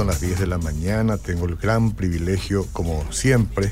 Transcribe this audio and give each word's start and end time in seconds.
son 0.00 0.06
las 0.06 0.22
10 0.22 0.40
de 0.40 0.46
la 0.46 0.56
mañana. 0.56 1.18
Tengo 1.18 1.44
el 1.44 1.56
gran 1.56 1.92
privilegio, 1.92 2.66
como 2.72 3.12
siempre, 3.12 3.70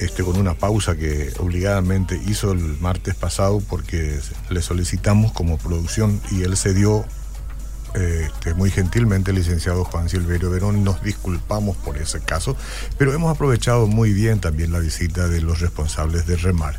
este, 0.00 0.24
con 0.24 0.36
una 0.36 0.54
pausa 0.54 0.96
que 0.96 1.32
obligadamente 1.38 2.20
hizo 2.26 2.50
el 2.50 2.76
martes 2.80 3.14
pasado 3.14 3.62
porque 3.68 4.18
le 4.50 4.60
solicitamos 4.60 5.30
como 5.30 5.56
producción 5.56 6.20
y 6.32 6.42
él 6.42 6.56
se 6.56 6.74
dio 6.74 7.04
este, 7.94 8.54
muy 8.54 8.72
gentilmente, 8.72 9.30
el 9.30 9.36
licenciado 9.36 9.84
Juan 9.84 10.08
Silverio 10.08 10.50
Verón. 10.50 10.82
Nos 10.82 11.00
disculpamos 11.04 11.76
por 11.76 11.96
ese 11.96 12.18
caso, 12.18 12.56
pero 12.98 13.12
hemos 13.12 13.32
aprovechado 13.32 13.86
muy 13.86 14.12
bien 14.12 14.40
también 14.40 14.72
la 14.72 14.80
visita 14.80 15.28
de 15.28 15.40
los 15.40 15.60
responsables 15.60 16.26
de 16.26 16.34
Remar, 16.34 16.76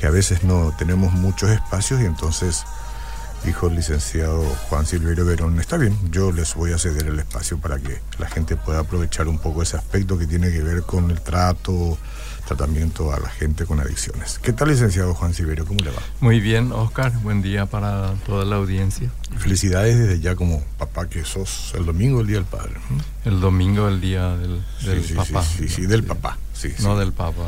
que 0.00 0.08
a 0.08 0.10
veces 0.10 0.42
no 0.42 0.74
tenemos 0.76 1.12
muchos 1.12 1.50
espacios 1.50 2.00
y 2.00 2.04
entonces 2.04 2.64
dijo 3.44 3.68
el 3.68 3.76
licenciado 3.76 4.42
Juan 4.68 4.86
Silverio 4.86 5.24
Verón, 5.24 5.60
está 5.60 5.76
bien, 5.76 5.96
yo 6.10 6.32
les 6.32 6.54
voy 6.54 6.72
a 6.72 6.78
ceder 6.78 7.06
el 7.06 7.18
espacio 7.18 7.58
para 7.58 7.78
que 7.78 8.00
la 8.18 8.26
gente 8.26 8.56
pueda 8.56 8.80
aprovechar 8.80 9.28
un 9.28 9.38
poco 9.38 9.62
ese 9.62 9.76
aspecto 9.76 10.18
que 10.18 10.26
tiene 10.26 10.50
que 10.50 10.62
ver 10.62 10.82
con 10.82 11.10
el 11.10 11.20
trato, 11.20 11.98
tratamiento 12.46 13.12
a 13.12 13.20
la 13.20 13.28
gente 13.28 13.66
con 13.66 13.80
adicciones. 13.80 14.38
¿Qué 14.42 14.52
tal, 14.52 14.68
licenciado 14.68 15.14
Juan 15.14 15.34
Silverio? 15.34 15.66
¿Cómo 15.66 15.80
le 15.80 15.90
va? 15.90 16.00
Muy 16.20 16.40
bien, 16.40 16.72
Oscar. 16.72 17.12
Buen 17.22 17.42
día 17.42 17.66
para 17.66 18.14
toda 18.26 18.44
la 18.44 18.56
audiencia. 18.56 19.10
Felicidades 19.38 19.98
desde 19.98 20.20
ya 20.20 20.34
como 20.36 20.62
papá 20.78 21.08
que 21.08 21.24
sos 21.24 21.72
el 21.74 21.84
domingo, 21.84 22.20
el 22.20 22.26
Día 22.26 22.36
del 22.36 22.46
Padre. 22.46 22.74
El 23.24 23.40
domingo, 23.40 23.88
el 23.88 24.00
Día 24.00 24.36
del, 24.36 24.62
papá. 25.14 25.42
Sí, 25.42 25.68
sí, 25.68 25.86
del 25.86 26.04
papá. 26.04 26.38
Sí, 26.54 26.72
no 26.80 26.98
del 26.98 27.12
Papa. 27.12 27.44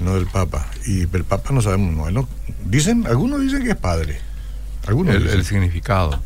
¿no? 0.00 0.14
del 0.14 0.26
Papa. 0.26 0.66
Y 0.86 1.00
el 1.02 1.24
Papa 1.24 1.52
no 1.52 1.62
sabemos, 1.62 2.12
¿no? 2.12 2.28
Dicen, 2.64 3.06
algunos 3.06 3.40
dicen 3.40 3.64
que 3.64 3.70
es 3.70 3.76
padre. 3.76 4.20
Algunos 4.86 5.14
el 5.14 5.44
significado. 5.44 6.20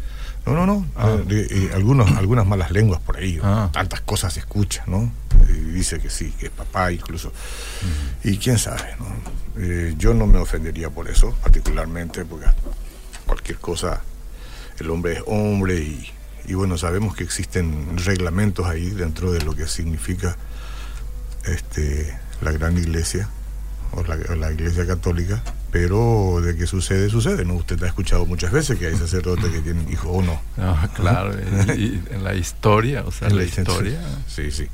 No, 0.47 0.55
no, 0.55 0.67
no. 0.67 0.87
Ah. 0.97 1.19
Eh, 1.29 1.71
algunos, 1.75 2.11
algunas 2.13 2.47
malas 2.47 2.71
lenguas 2.71 3.01
por 3.01 3.19
ahí. 3.19 3.39
Ah. 3.43 3.69
Tantas 3.73 4.01
cosas 4.01 4.33
se 4.33 4.41
escuchan, 4.41 4.85
¿no? 4.87 5.11
dice 5.73 5.99
que 5.99 6.11
sí, 6.11 6.33
que 6.39 6.47
es 6.47 6.53
papá 6.53 6.93
incluso. 6.93 7.33
Y 8.25 8.37
quién 8.39 8.59
sabe, 8.59 8.95
¿no? 8.99 9.63
Eh, 9.63 9.95
yo 9.99 10.15
no 10.15 10.27
me 10.27 10.39
ofendería 10.39 10.91
por 10.91 11.09
eso, 11.09 11.35
particularmente, 11.43 12.25
porque 12.25 12.47
cualquier 13.27 13.59
cosa, 13.59 14.03
el 14.79 14.91
hombre 14.91 15.15
es 15.15 15.23
hombre 15.27 15.77
y, 15.77 16.11
y 16.47 16.55
bueno, 16.55 16.77
sabemos 16.79 17.15
que 17.15 17.25
existen 17.25 17.97
reglamentos 17.99 18.67
ahí 18.67 18.91
dentro 18.91 19.33
de 19.33 19.43
lo 19.43 19.55
que 19.55 19.67
significa 19.67 20.37
este, 21.45 22.17
la 22.43 22.53
gran 22.53 22.77
iglesia 22.77 23.29
o 23.93 24.03
la 24.03 24.53
iglesia 24.53 24.87
católica 24.87 25.43
pero 25.71 26.41
de 26.41 26.57
que 26.57 26.67
sucede, 26.67 27.09
sucede, 27.09 27.45
¿no? 27.45 27.55
Usted 27.55 27.83
ha 27.85 27.87
escuchado 27.87 28.27
muchas 28.27 28.51
veces 28.51 28.79
que 28.79 28.87
hay 28.87 28.97
sacerdotes 28.97 29.51
que 29.51 29.61
tienen 29.61 29.91
hijos 29.91 30.11
o 30.13 30.23
no. 30.23 30.41
Ah, 30.59 30.89
claro, 30.95 31.33
y, 31.77 32.03
en 32.11 32.25
la 32.25 32.35
historia, 32.35 33.05
o 33.07 33.13
sea, 33.13 33.29
en 33.29 33.37
la, 33.37 33.45
historia. 33.45 34.01
Sí, 34.27 34.51
sí. 34.51 34.67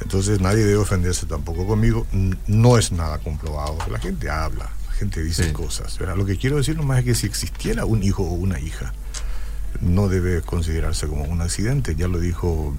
Entonces 0.00 0.40
nadie 0.40 0.64
debe 0.64 0.76
ofenderse 0.76 1.26
tampoco 1.26 1.66
conmigo, 1.66 2.06
no 2.46 2.76
es 2.76 2.92
nada 2.92 3.18
comprobado, 3.18 3.78
la 3.90 3.98
gente 3.98 4.28
habla, 4.28 4.70
la 4.88 4.92
gente 4.92 5.22
dice 5.22 5.52
cosas. 5.52 5.98
Lo 6.00 6.26
que 6.26 6.36
quiero 6.36 6.56
decir 6.56 6.76
nomás 6.76 6.98
es 6.98 7.04
que 7.06 7.14
si 7.14 7.26
existiera 7.26 7.86
un 7.86 8.02
hijo 8.02 8.22
o 8.22 8.32
una 8.32 8.60
hija, 8.60 8.92
no 9.80 10.08
debe 10.08 10.42
considerarse 10.42 11.06
como 11.06 11.24
un 11.24 11.40
accidente, 11.40 11.94
ya 11.96 12.08
lo 12.08 12.18
dijo 12.18 12.74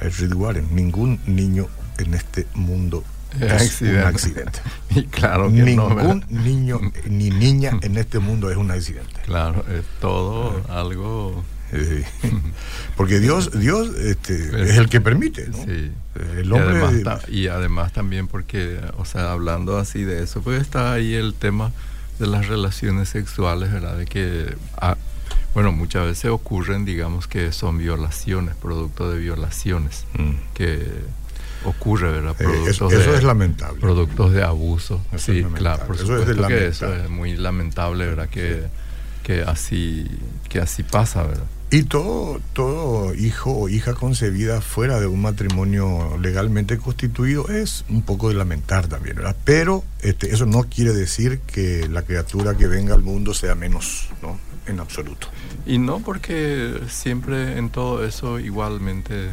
Edward 0.00 0.34
Warren, 0.34 0.74
ningún 0.74 1.20
niño 1.26 1.68
en 1.98 2.14
este 2.14 2.46
mundo 2.54 3.04
es 3.40 3.80
un 3.82 3.98
accidente. 3.98 4.60
Y 4.90 5.02
claro 5.04 5.50
Ningún 5.50 6.24
niño 6.30 6.80
ni 7.06 7.28
niña 7.28 7.78
en 7.82 7.98
este 7.98 8.18
mundo 8.18 8.50
es 8.50 8.56
un 8.56 8.70
accidente. 8.70 9.20
Claro, 9.24 9.64
es 9.68 9.84
todo 10.00 10.62
algo. 10.68 11.44
Porque 12.96 13.20
Dios, 13.20 13.50
Dios 13.58 13.94
este, 13.96 14.34
es 14.62 14.78
el 14.78 14.88
que 14.88 15.00
permite, 15.00 15.52
Sí. 15.52 15.92
El 16.36 16.52
hombre. 16.52 17.02
Y 17.28 17.48
además, 17.48 17.92
también 17.92 18.26
porque, 18.26 18.80
o 18.96 19.04
sea, 19.04 19.30
hablando 19.30 19.78
así 19.78 20.02
de 20.02 20.22
eso, 20.24 20.42
pues 20.42 20.60
está 20.60 20.92
ahí 20.92 21.14
el 21.14 21.34
tema 21.34 21.70
de 22.18 22.26
las 22.26 22.48
relaciones 22.48 23.10
sexuales, 23.10 23.72
¿verdad? 23.72 23.96
De 23.96 24.06
que, 24.06 24.56
ah, 24.80 24.96
bueno, 25.54 25.70
muchas 25.70 26.06
veces 26.06 26.30
ocurren, 26.30 26.84
digamos, 26.84 27.28
que 27.28 27.52
son 27.52 27.78
violaciones, 27.78 28.56
producto 28.56 29.10
de 29.10 29.18
violaciones, 29.18 30.06
mm. 30.14 30.54
que 30.54 30.88
ocurre, 31.64 32.10
¿verdad? 32.10 32.40
Eh, 32.40 32.64
eso, 32.68 32.90
es 32.90 33.22
lamentable. 33.22 33.80
Productos 33.80 34.32
de 34.32 34.42
abuso. 34.42 35.00
sí, 35.16 35.44
claro, 35.54 35.86
por 35.86 35.96
eso 35.96 36.16
es 36.16 36.46
que 36.46 36.66
eso 36.68 36.92
es 36.94 37.08
muy 37.08 37.36
lamentable, 37.36 38.06
¿verdad? 38.06 38.28
Que, 38.28 38.64
que, 39.22 39.42
así, 39.42 40.06
que 40.48 40.60
así 40.60 40.82
pasa, 40.82 41.24
¿verdad? 41.24 41.46
Y 41.70 41.82
todo, 41.82 42.40
todo 42.54 43.14
hijo 43.14 43.50
o 43.52 43.68
hija 43.68 43.92
concebida 43.92 44.62
fuera 44.62 45.00
de 45.00 45.06
un 45.06 45.20
matrimonio 45.20 46.16
legalmente 46.18 46.78
constituido 46.78 47.48
es 47.48 47.84
un 47.90 48.00
poco 48.00 48.30
de 48.30 48.36
lamentar 48.36 48.88
también, 48.88 49.16
¿verdad? 49.16 49.36
Pero 49.44 49.84
este, 50.00 50.32
eso 50.32 50.46
no 50.46 50.64
quiere 50.64 50.94
decir 50.94 51.40
que 51.40 51.86
la 51.90 52.02
criatura 52.02 52.56
que 52.56 52.66
venga 52.66 52.94
al 52.94 53.02
mundo 53.02 53.34
sea 53.34 53.54
menos, 53.54 54.08
¿no? 54.22 54.38
En 54.66 54.80
absoluto. 54.80 55.28
Y 55.66 55.76
no 55.76 56.00
porque 56.00 56.80
siempre 56.88 57.58
en 57.58 57.68
todo 57.68 58.02
eso 58.02 58.38
igualmente 58.38 59.32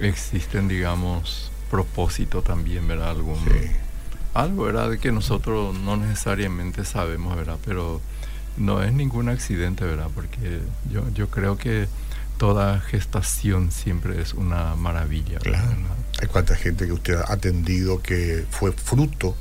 existen, 0.00 0.68
digamos, 0.68 1.50
propósito 1.70 2.42
también, 2.42 2.86
¿verdad? 2.86 3.10
Algún, 3.10 3.38
Algo, 4.34 4.64
¿verdad? 4.64 4.90
De 4.90 4.98
que 4.98 5.12
nosotros 5.12 5.78
no 5.78 5.96
necesariamente 5.96 6.84
sabemos, 6.84 7.36
¿verdad? 7.36 7.58
Pero 7.64 8.00
no 8.56 8.82
es 8.82 8.92
ningún 8.92 9.28
accidente, 9.28 9.84
¿verdad? 9.84 10.08
Porque 10.14 10.60
yo, 10.90 11.02
yo 11.14 11.28
creo 11.28 11.56
que 11.56 11.88
toda 12.36 12.80
gestación 12.80 13.70
siempre 13.70 14.20
es 14.20 14.34
una 14.34 14.74
maravilla. 14.76 15.38
Claro. 15.38 15.76
Hay 16.20 16.28
cuánta 16.28 16.54
gente 16.56 16.86
que 16.86 16.92
usted 16.92 17.14
ha 17.14 17.32
atendido 17.32 18.02
que 18.02 18.44
fue 18.50 18.72
fruto 18.72 19.36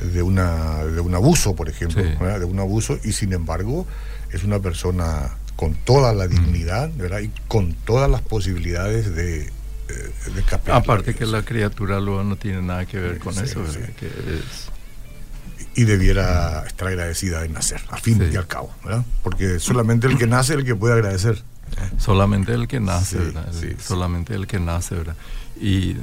de, 0.00 0.22
una, 0.22 0.84
de 0.84 1.00
un 1.00 1.14
abuso, 1.14 1.54
por 1.54 1.68
ejemplo, 1.68 2.02
de 2.02 2.44
un 2.44 2.58
abuso, 2.58 2.98
y 3.04 3.12
sin 3.12 3.32
embargo 3.32 3.86
es 4.32 4.44
una 4.44 4.58
persona 4.58 5.36
con 5.56 5.74
toda 5.74 6.14
la 6.14 6.26
dignidad, 6.26 6.90
¿verdad? 6.96 7.20
Y 7.20 7.30
con 7.48 7.74
todas 7.74 8.10
las 8.10 8.22
posibilidades 8.22 9.14
de 9.14 9.50
Aparte 10.70 11.14
que 11.14 11.26
la 11.26 11.42
criatura 11.42 12.00
luego 12.00 12.24
no 12.24 12.36
tiene 12.36 12.62
nada 12.62 12.86
que 12.86 12.98
ver 12.98 13.18
con 13.18 13.36
eso, 13.38 13.64
Y 15.74 15.84
debiera 15.84 16.64
estar 16.66 16.88
agradecida 16.88 17.42
de 17.42 17.48
nacer, 17.48 17.80
a 17.90 17.96
fin 17.96 18.28
y 18.32 18.36
al 18.36 18.46
cabo, 18.46 18.74
¿verdad? 18.84 19.04
Porque 19.22 19.58
solamente 19.60 20.06
el 20.06 20.18
que 20.18 20.26
nace 20.26 20.54
es 20.54 20.58
el 20.60 20.64
que 20.64 20.74
puede 20.74 20.94
agradecer. 20.94 21.42
Solamente 21.98 22.52
el 22.52 22.66
que 22.66 22.80
nace, 22.80 23.18
¿verdad? 23.18 23.52
solamente 23.78 24.34
el 24.34 24.46
que 24.46 24.58
nace, 24.58 24.96
¿verdad? 24.96 25.16
Y 25.60 25.94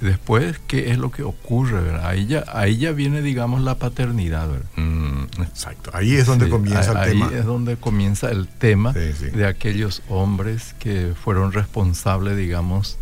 después, 0.00 0.60
¿qué 0.66 0.90
es 0.90 0.98
lo 0.98 1.10
que 1.10 1.22
ocurre, 1.22 1.80
¿verdad? 1.80 2.06
Ahí 2.06 2.26
ya, 2.26 2.44
ahí 2.52 2.76
ya 2.76 2.92
viene, 2.92 3.22
digamos, 3.22 3.62
la 3.62 3.76
paternidad, 3.76 4.48
¿verdad? 4.48 4.68
Mm, 4.76 5.22
exacto. 5.42 5.90
Ahí 5.94 6.14
es 6.14 6.26
donde 6.26 6.50
comienza 6.50 7.02
el 7.04 7.10
tema. 7.10 7.28
Ahí 7.28 7.34
es 7.38 7.44
donde 7.46 7.76
comienza 7.76 8.30
el 8.30 8.48
tema 8.48 8.92
de 8.92 9.46
aquellos 9.46 10.02
hombres 10.08 10.74
que 10.78 11.14
fueron 11.24 11.52
responsables, 11.52 12.36
digamos, 12.36 12.98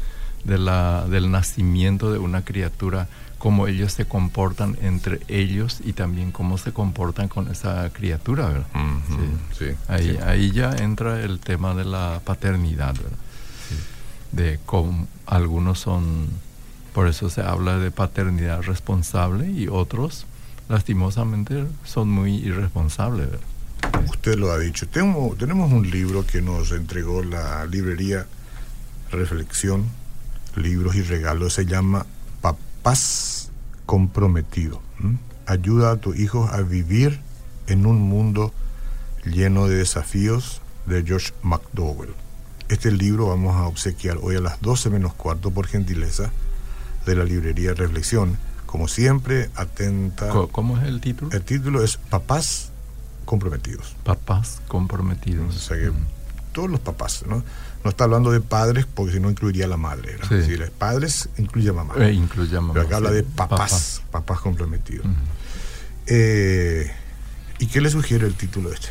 de 0.46 0.58
la, 0.58 1.06
del 1.08 1.30
nacimiento 1.30 2.12
de 2.12 2.18
una 2.18 2.42
criatura, 2.42 3.08
cómo 3.38 3.66
ellos 3.66 3.92
se 3.92 4.06
comportan 4.06 4.78
entre 4.80 5.20
ellos 5.28 5.80
y 5.84 5.92
también 5.92 6.30
cómo 6.30 6.56
se 6.56 6.72
comportan 6.72 7.28
con 7.28 7.50
esa 7.50 7.90
criatura, 7.90 8.48
¿verdad? 8.48 8.66
sí. 9.58 9.66
ahí, 9.88 10.18
ahí 10.24 10.52
ya 10.52 10.70
entra 10.72 11.20
el 11.22 11.40
tema 11.40 11.74
de 11.74 11.84
la 11.84 12.20
paternidad, 12.24 12.94
¿verdad? 12.94 13.18
De 14.32 14.60
cómo 14.66 15.06
algunos 15.26 15.80
son, 15.80 16.28
por 16.92 17.08
eso 17.08 17.28
se 17.28 17.42
habla 17.42 17.78
de 17.78 17.90
paternidad 17.90 18.62
responsable 18.62 19.50
y 19.50 19.68
otros, 19.68 20.26
lastimosamente, 20.68 21.64
son 21.84 22.10
muy 22.10 22.36
irresponsables, 22.36 23.30
¿verdad? 23.30 23.46
Usted 24.08 24.36
lo 24.36 24.50
ha 24.50 24.58
dicho. 24.58 24.88
Tengo, 24.88 25.34
tenemos 25.38 25.72
un 25.72 25.88
libro 25.90 26.26
que 26.26 26.42
nos 26.42 26.72
entregó 26.72 27.22
la 27.22 27.66
librería 27.66 28.26
Reflexión 29.10 29.84
libros 30.56 30.94
y 30.94 31.02
regalos 31.02 31.54
se 31.54 31.66
llama 31.66 32.06
Papás 32.40 33.50
Comprometido. 33.84 34.80
Ayuda 35.46 35.92
a 35.92 35.96
tus 35.96 36.18
hijos 36.18 36.50
a 36.52 36.62
vivir 36.62 37.20
en 37.66 37.86
un 37.86 38.00
mundo 38.00 38.52
lleno 39.24 39.68
de 39.68 39.76
desafíos 39.76 40.60
de 40.86 41.02
George 41.04 41.32
McDowell. 41.42 42.14
Este 42.68 42.90
libro 42.90 43.28
vamos 43.28 43.54
a 43.54 43.66
obsequiar 43.66 44.18
hoy 44.22 44.36
a 44.36 44.40
las 44.40 44.60
12 44.60 44.90
menos 44.90 45.14
cuarto 45.14 45.50
por 45.50 45.66
gentileza 45.66 46.30
de 47.04 47.14
la 47.14 47.24
librería 47.24 47.74
Reflexión. 47.74 48.38
Como 48.66 48.88
siempre, 48.88 49.50
atenta. 49.54 50.28
¿Cómo 50.50 50.76
es 50.78 50.84
el 50.84 51.00
título? 51.00 51.30
El 51.30 51.42
título 51.42 51.84
es 51.84 51.96
Papás 51.96 52.72
Comprometidos. 53.24 53.94
Papás 54.02 54.60
Comprometidos. 54.66 55.54
O 55.54 55.58
sea 55.58 55.76
que 55.76 55.92
todos 56.52 56.70
los 56.70 56.80
papás, 56.80 57.24
¿no? 57.28 57.44
No 57.86 57.90
está 57.90 58.02
hablando 58.02 58.32
de 58.32 58.40
padres 58.40 58.84
porque 58.84 59.12
si 59.12 59.20
no 59.20 59.30
incluiría 59.30 59.66
a 59.66 59.68
la 59.68 59.76
madre. 59.76 60.16
Sí. 60.28 60.56
padres 60.76 61.28
incluye 61.38 61.68
a 61.68 61.72
mamá. 61.72 61.94
Eh, 61.98 62.14
incluye 62.14 62.56
a 62.56 62.60
mamá. 62.60 62.74
Pero 62.74 62.86
acá 62.86 62.96
habla 62.96 63.12
de 63.12 63.22
papás, 63.22 64.02
papás, 64.10 64.40
comprometidos. 64.40 65.06
Eh, 66.08 66.90
¿Y 67.60 67.66
qué 67.68 67.80
le 67.80 67.88
sugiere 67.88 68.26
el 68.26 68.34
título 68.34 68.72
este? 68.72 68.88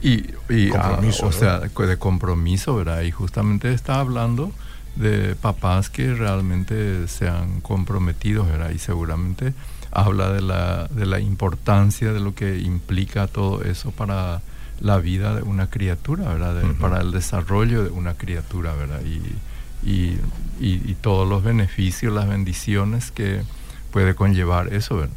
Y, 0.00 0.32
y 0.48 0.70
ah, 0.76 1.00
o 1.24 1.32
sea, 1.32 1.58
de 1.58 1.96
compromiso, 1.98 2.76
¿verdad? 2.76 3.02
Y 3.02 3.10
justamente 3.10 3.72
está 3.72 3.98
hablando 3.98 4.52
de 4.94 5.34
papás 5.34 5.90
que 5.90 6.14
realmente 6.14 7.08
se 7.08 7.28
han 7.28 7.62
comprometido, 7.62 8.44
¿verdad? 8.46 8.70
Y 8.70 8.78
seguramente 8.78 9.54
habla 9.90 10.30
de 10.30 10.40
la, 10.40 10.86
de 10.86 11.04
la 11.04 11.18
importancia 11.18 12.12
de 12.12 12.20
lo 12.20 12.32
que 12.32 12.58
implica 12.58 13.26
todo 13.26 13.64
eso 13.64 13.90
para 13.90 14.40
la 14.80 14.98
vida 14.98 15.34
de 15.34 15.42
una 15.42 15.70
criatura, 15.70 16.32
¿verdad? 16.32 16.62
Para 16.80 17.00
el 17.00 17.12
desarrollo 17.12 17.84
de 17.84 17.90
una 17.90 18.14
criatura, 18.14 18.74
¿verdad? 18.74 19.00
Y, 19.04 19.88
y, 19.88 20.18
y, 20.60 20.94
todos 21.00 21.28
los 21.28 21.42
beneficios, 21.42 22.12
las 22.12 22.28
bendiciones 22.28 23.10
que 23.10 23.42
puede 23.90 24.14
conllevar 24.14 24.72
eso, 24.72 24.96
¿verdad? 24.96 25.14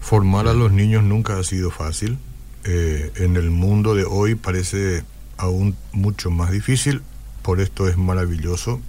Formar 0.00 0.46
a 0.48 0.54
los 0.54 0.72
niños 0.72 1.02
nunca 1.02 1.38
ha 1.38 1.44
sido 1.44 1.70
fácil. 1.70 2.18
Eh, 2.64 3.12
en 3.16 3.36
el 3.36 3.50
mundo 3.50 3.94
de 3.94 4.04
hoy 4.04 4.34
parece 4.34 5.04
aún 5.36 5.76
mucho 5.92 6.30
más 6.30 6.50
difícil. 6.50 7.02
Por 7.42 7.60
esto 7.60 7.88
es 7.88 7.96
maravilloso 7.96 8.80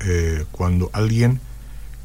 eh, 0.00 0.44
cuando 0.50 0.90
alguien 0.92 1.40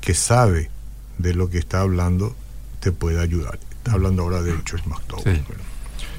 que 0.02 0.14
sabe 0.14 0.70
de 1.18 1.34
lo 1.34 1.50
que 1.50 1.58
está 1.58 1.82
hablando 1.82 2.36
te 2.80 2.92
puede 2.92 3.22
ayudar. 3.22 3.60
Está 3.78 3.94
hablando 3.94 4.24
ahora 4.24 4.42
de 4.42 4.54
George 4.66 4.88
McDowell. 4.88 5.44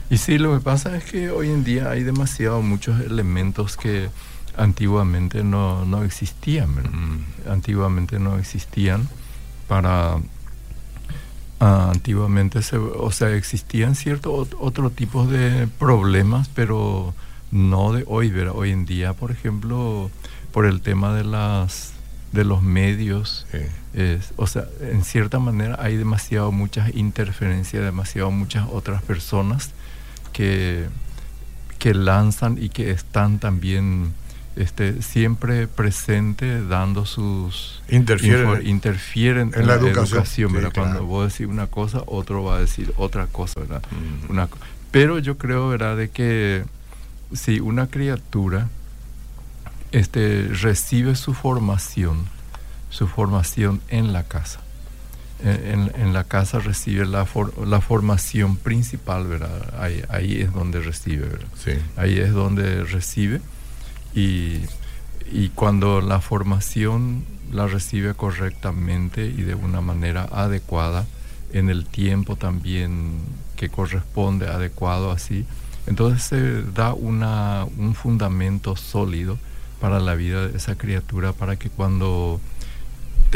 Y 0.09 0.19
sí, 0.19 0.39
lo 0.39 0.55
que 0.55 0.63
pasa 0.63 0.97
es 0.97 1.05
que 1.05 1.31
hoy 1.31 1.51
en 1.51 1.65
día 1.65 1.91
hay 1.91 2.05
demasiado 2.05 2.63
muchos 2.63 3.01
elementos 3.01 3.77
que 3.77 4.09
antiguamente 4.57 5.43
no, 5.43 5.85
no 5.85 6.05
existían. 6.05 6.71
Mm. 6.71 7.51
Antiguamente 7.51 8.19
no 8.19 8.39
existían 8.39 9.09
para... 9.69 10.19
Ah, 11.59 11.91
antiguamente, 11.91 12.61
se, 12.61 12.77
o 12.77 13.11
sea, 13.11 13.31
existían 13.31 13.95
ciertos 13.95 14.49
otros 14.59 14.95
tipos 14.95 15.31
de 15.31 15.67
problemas, 15.79 16.51
pero 16.55 17.15
no 17.51 17.95
de 17.95 18.05
hoy, 18.07 18.31
¿verdad? 18.31 18.55
Hoy 18.55 18.73
en 18.73 18.85
día, 18.85 19.15
por 19.15 19.31
ejemplo, 19.31 20.11
por 20.53 20.67
el 20.67 20.83
tema 20.83 21.15
de 21.15 21.25
las 21.25 21.95
de 22.33 22.45
los 22.45 22.63
medios, 22.63 23.47
o 24.37 24.47
sea, 24.47 24.67
en 24.83 25.03
cierta 25.03 25.39
manera 25.39 25.79
hay 25.81 25.97
demasiado 25.97 26.53
muchas 26.53 26.95
interferencias, 26.95 27.83
demasiado 27.83 28.31
muchas 28.31 28.69
otras 28.71 29.03
personas 29.03 29.71
que, 30.37 30.85
que 31.79 31.95
lanzan 31.95 32.63
y 32.63 32.69
que 32.69 32.91
están 32.91 33.39
también 33.39 34.13
este, 34.55 35.01
siempre 35.01 35.67
presentes 35.67 36.69
dando 36.69 37.07
sus... 37.07 37.83
Interfieren, 37.89 38.67
interfieren 38.67 39.53
en, 39.55 39.67
la, 39.67 39.77
educación, 39.77 40.53
Cuando 40.75 41.07
vos 41.07 41.33
decís 41.33 41.47
una 41.47 41.69
cosa, 41.69 42.03
otro 42.05 42.45
va 42.45 42.57
a 42.57 42.61
decir 42.61 42.93
otra 42.99 43.29
cosa, 43.29 43.61
¿verdad? 43.61 43.83
Una, 44.29 44.47
pero 44.91 45.19
yo 45.21 45.39
creo, 45.39 45.71
¿verdad?, 45.71 45.97
de 45.97 46.11
que 46.11 46.65
si 47.33 47.59
una 47.59 47.87
criatura 47.87 48.69
este, 49.91 50.49
recibe 50.53 51.17
su 51.17 51.33
formación, 51.33 52.27
su 52.91 53.09
formación 53.09 53.81
en 53.89 54.13
la 54.13 54.25
casa. 54.25 54.61
En, 55.45 56.13
la 56.13 56.25
casa 56.25 56.61
recibe 56.61 57.05
la, 57.05 57.27
la 57.67 57.81
formación 57.81 58.57
principal, 58.57 59.27
¿verdad? 59.27 59.75
Ahí, 59.79 60.03
ahí 60.09 60.41
es 60.41 60.53
donde 60.53 60.81
recibe, 60.81 61.29
¿verdad? 61.29 61.49
Sí. 61.63 61.73
Ahí 61.97 62.19
es 62.19 62.33
donde 62.33 62.85
recibe 62.85 63.41
y, 64.15 64.61
y 65.31 65.51
cuando 65.55 66.01
la 66.01 66.21
formación 66.21 67.25
la 67.53 67.67
recibe 67.67 68.15
correctamente 68.15 69.27
y 69.27 69.43
de 69.43 69.55
una 69.55 69.81
manera 69.81 70.27
adecuada, 70.33 71.07
en 71.53 71.71
el 71.71 71.87
tiempo 71.87 72.37
también 72.37 73.21
que 73.57 73.69
corresponde, 73.69 74.49
adecuado 74.49 75.11
así, 75.11 75.47
entonces 75.87 76.23
se 76.23 76.63
da 76.63 76.93
una, 76.93 77.65
un 77.79 77.95
fundamento 77.95 78.77
sólido 78.77 79.39
para 79.81 80.01
la 80.01 80.15
vida 80.15 80.49
de 80.49 80.57
esa 80.57 80.77
criatura, 80.77 81.33
para 81.33 81.57
que 81.57 81.71
cuando 81.71 82.41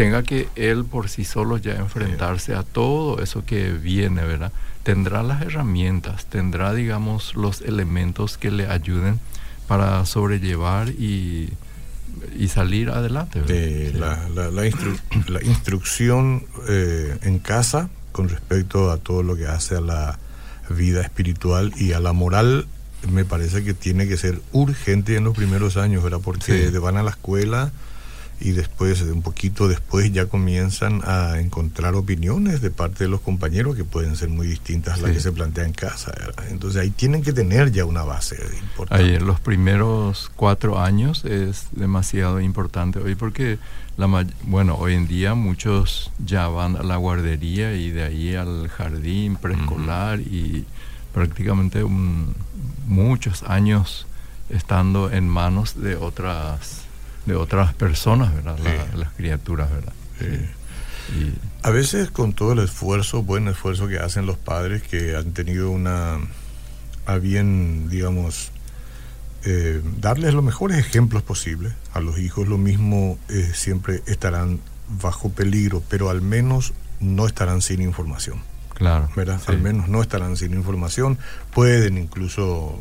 tenga 0.00 0.22
que 0.22 0.48
él 0.56 0.86
por 0.86 1.10
sí 1.10 1.26
solo 1.26 1.58
ya 1.58 1.74
enfrentarse 1.74 2.54
a 2.54 2.62
todo 2.62 3.22
eso 3.22 3.44
que 3.44 3.72
viene, 3.72 4.24
¿verdad? 4.24 4.50
Tendrá 4.82 5.22
las 5.22 5.42
herramientas, 5.42 6.24
tendrá, 6.24 6.72
digamos, 6.72 7.36
los 7.36 7.60
elementos 7.60 8.38
que 8.38 8.50
le 8.50 8.66
ayuden 8.66 9.20
para 9.68 10.06
sobrellevar 10.06 10.88
y, 10.88 11.50
y 12.34 12.48
salir 12.48 12.88
adelante. 12.88 13.42
la, 13.92 14.26
la, 14.30 14.50
la, 14.50 15.42
instrucción 15.44 16.46
eh, 16.66 17.18
en 17.20 17.38
casa 17.38 17.90
con 18.10 18.30
respecto 18.30 18.90
a 18.90 18.96
todo 18.96 19.22
lo 19.22 19.36
que 19.36 19.48
hace 19.48 19.76
a 19.76 19.82
la 19.82 20.18
vida 20.70 21.02
espiritual 21.02 21.74
y 21.76 21.92
a 21.92 22.00
la 22.00 22.14
moral 22.14 22.66
me 23.12 23.26
parece 23.26 23.62
que 23.64 23.74
tiene 23.74 24.08
que 24.08 24.16
ser 24.16 24.40
urgente 24.52 25.16
en 25.16 25.24
los 25.24 25.36
primeros 25.36 25.76
años, 25.76 26.02
¿verdad? 26.02 26.20
Porque 26.24 26.70
van 26.78 26.96
a 26.96 27.02
la 27.02 27.10
escuela 27.10 27.70
y 28.40 28.52
después, 28.52 29.02
un 29.02 29.20
poquito 29.20 29.68
después, 29.68 30.10
ya 30.12 30.26
comienzan 30.26 31.02
a 31.04 31.38
encontrar 31.38 31.94
opiniones 31.94 32.62
de 32.62 32.70
parte 32.70 33.04
de 33.04 33.10
los 33.10 33.20
compañeros 33.20 33.76
que 33.76 33.84
pueden 33.84 34.16
ser 34.16 34.30
muy 34.30 34.46
distintas 34.46 34.98
a 34.98 35.02
las 35.02 35.10
que 35.12 35.20
se 35.20 35.30
plantean 35.30 35.68
en 35.68 35.72
casa. 35.74 36.12
Entonces 36.48 36.80
ahí 36.80 36.90
tienen 36.90 37.22
que 37.22 37.34
tener 37.34 37.70
ya 37.70 37.84
una 37.84 38.02
base 38.02 38.36
importante. 38.62 39.04
Ahí, 39.04 39.18
los 39.18 39.40
primeros 39.40 40.32
cuatro 40.36 40.80
años 40.80 41.24
es 41.26 41.66
demasiado 41.72 42.40
importante 42.40 42.98
hoy 42.98 43.14
porque, 43.14 43.58
la, 43.98 44.06
bueno, 44.44 44.76
hoy 44.76 44.94
en 44.94 45.06
día 45.06 45.34
muchos 45.34 46.10
ya 46.24 46.48
van 46.48 46.76
a 46.76 46.82
la 46.82 46.96
guardería 46.96 47.74
y 47.74 47.90
de 47.90 48.04
ahí 48.04 48.34
al 48.36 48.68
jardín 48.68 49.36
preescolar 49.36 50.20
y 50.20 50.64
prácticamente 51.12 51.84
muchos 52.86 53.42
años 53.42 54.06
estando 54.48 55.10
en 55.10 55.28
manos 55.28 55.80
de 55.80 55.96
otras 55.96 56.79
de 57.26 57.34
otras 57.34 57.74
personas, 57.74 58.34
¿verdad? 58.34 58.58
las 58.94 59.12
criaturas, 59.12 59.70
¿verdad? 59.70 59.92
A 61.62 61.70
veces 61.70 62.10
con 62.10 62.32
todo 62.32 62.52
el 62.52 62.60
esfuerzo, 62.60 63.22
buen 63.22 63.48
esfuerzo 63.48 63.88
que 63.88 63.98
hacen 63.98 64.26
los 64.26 64.38
padres 64.38 64.82
que 64.82 65.16
han 65.16 65.32
tenido 65.32 65.70
una, 65.70 66.18
a 67.06 67.16
bien, 67.16 67.88
digamos, 67.88 68.52
eh, 69.44 69.82
darles 69.98 70.34
los 70.34 70.44
mejores 70.44 70.78
ejemplos 70.78 71.22
posibles 71.22 71.72
a 71.92 72.00
los 72.00 72.18
hijos, 72.18 72.48
lo 72.48 72.58
mismo 72.58 73.18
eh, 73.28 73.52
siempre 73.54 74.02
estarán 74.06 74.60
bajo 75.00 75.30
peligro, 75.30 75.82
pero 75.88 76.10
al 76.10 76.22
menos 76.22 76.72
no 77.00 77.26
estarán 77.26 77.62
sin 77.62 77.80
información. 77.82 78.42
Claro. 78.74 79.10
¿verdad? 79.14 79.40
Al 79.46 79.60
menos 79.60 79.88
no 79.88 80.00
estarán 80.00 80.38
sin 80.38 80.54
información. 80.54 81.18
Pueden 81.52 81.98
incluso, 81.98 82.78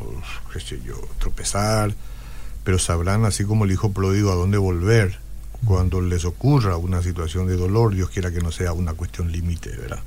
qué 0.50 0.58
sé 0.58 0.80
yo, 0.82 0.96
tropezar, 1.18 1.94
pero 2.64 2.78
sabrán, 2.78 3.24
así 3.24 3.44
como 3.44 3.64
el 3.64 3.72
hijo 3.72 3.92
pródigo, 3.92 4.32
a 4.32 4.34
dónde 4.34 4.58
volver 4.58 5.18
cuando 5.64 6.00
les 6.00 6.24
ocurra 6.24 6.76
una 6.76 7.02
situación 7.02 7.46
de 7.46 7.56
dolor, 7.56 7.94
Dios 7.94 8.10
quiera 8.10 8.30
que 8.30 8.40
no 8.40 8.50
sea 8.50 8.72
una 8.72 8.94
cuestión 8.94 9.30
límite, 9.30 9.70
¿verdad? 9.76 10.00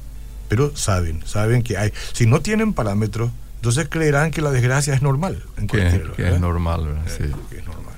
Pero 0.50 0.76
saben, 0.76 1.22
saben 1.26 1.64
que 1.64 1.78
hay. 1.78 1.94
Si 2.14 2.26
no 2.26 2.42
tienen 2.42 2.74
parámetros, 2.74 3.32
entonces 3.56 3.88
creerán 3.90 4.32
que 4.32 4.42
la 4.42 4.52
desgracia 4.52 4.94
es 4.94 5.02
normal. 5.02 5.44
En 5.58 5.68
que, 5.68 5.86
es 5.88 6.40
normal, 6.40 6.88
¿verdad? 6.88 7.08
Eh, 7.08 7.12
sí. 7.18 7.58
es 7.58 7.66
normal. 7.66 7.94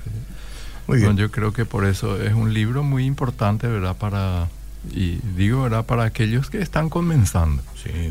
Muy 0.86 0.98
bien. 0.98 1.16
yo 1.16 1.30
creo 1.30 1.52
que 1.52 1.64
por 1.64 1.84
eso 1.84 2.20
es 2.22 2.34
un 2.34 2.54
libro 2.54 2.82
muy 2.82 3.04
importante, 3.04 3.66
¿verdad? 3.66 3.96
Para 3.96 4.48
y 4.92 5.18
digo, 5.36 5.62
¿verdad? 5.62 5.84
Para 5.84 6.04
aquellos 6.04 6.50
que 6.50 6.60
están 6.60 6.88
comenzando, 6.88 7.62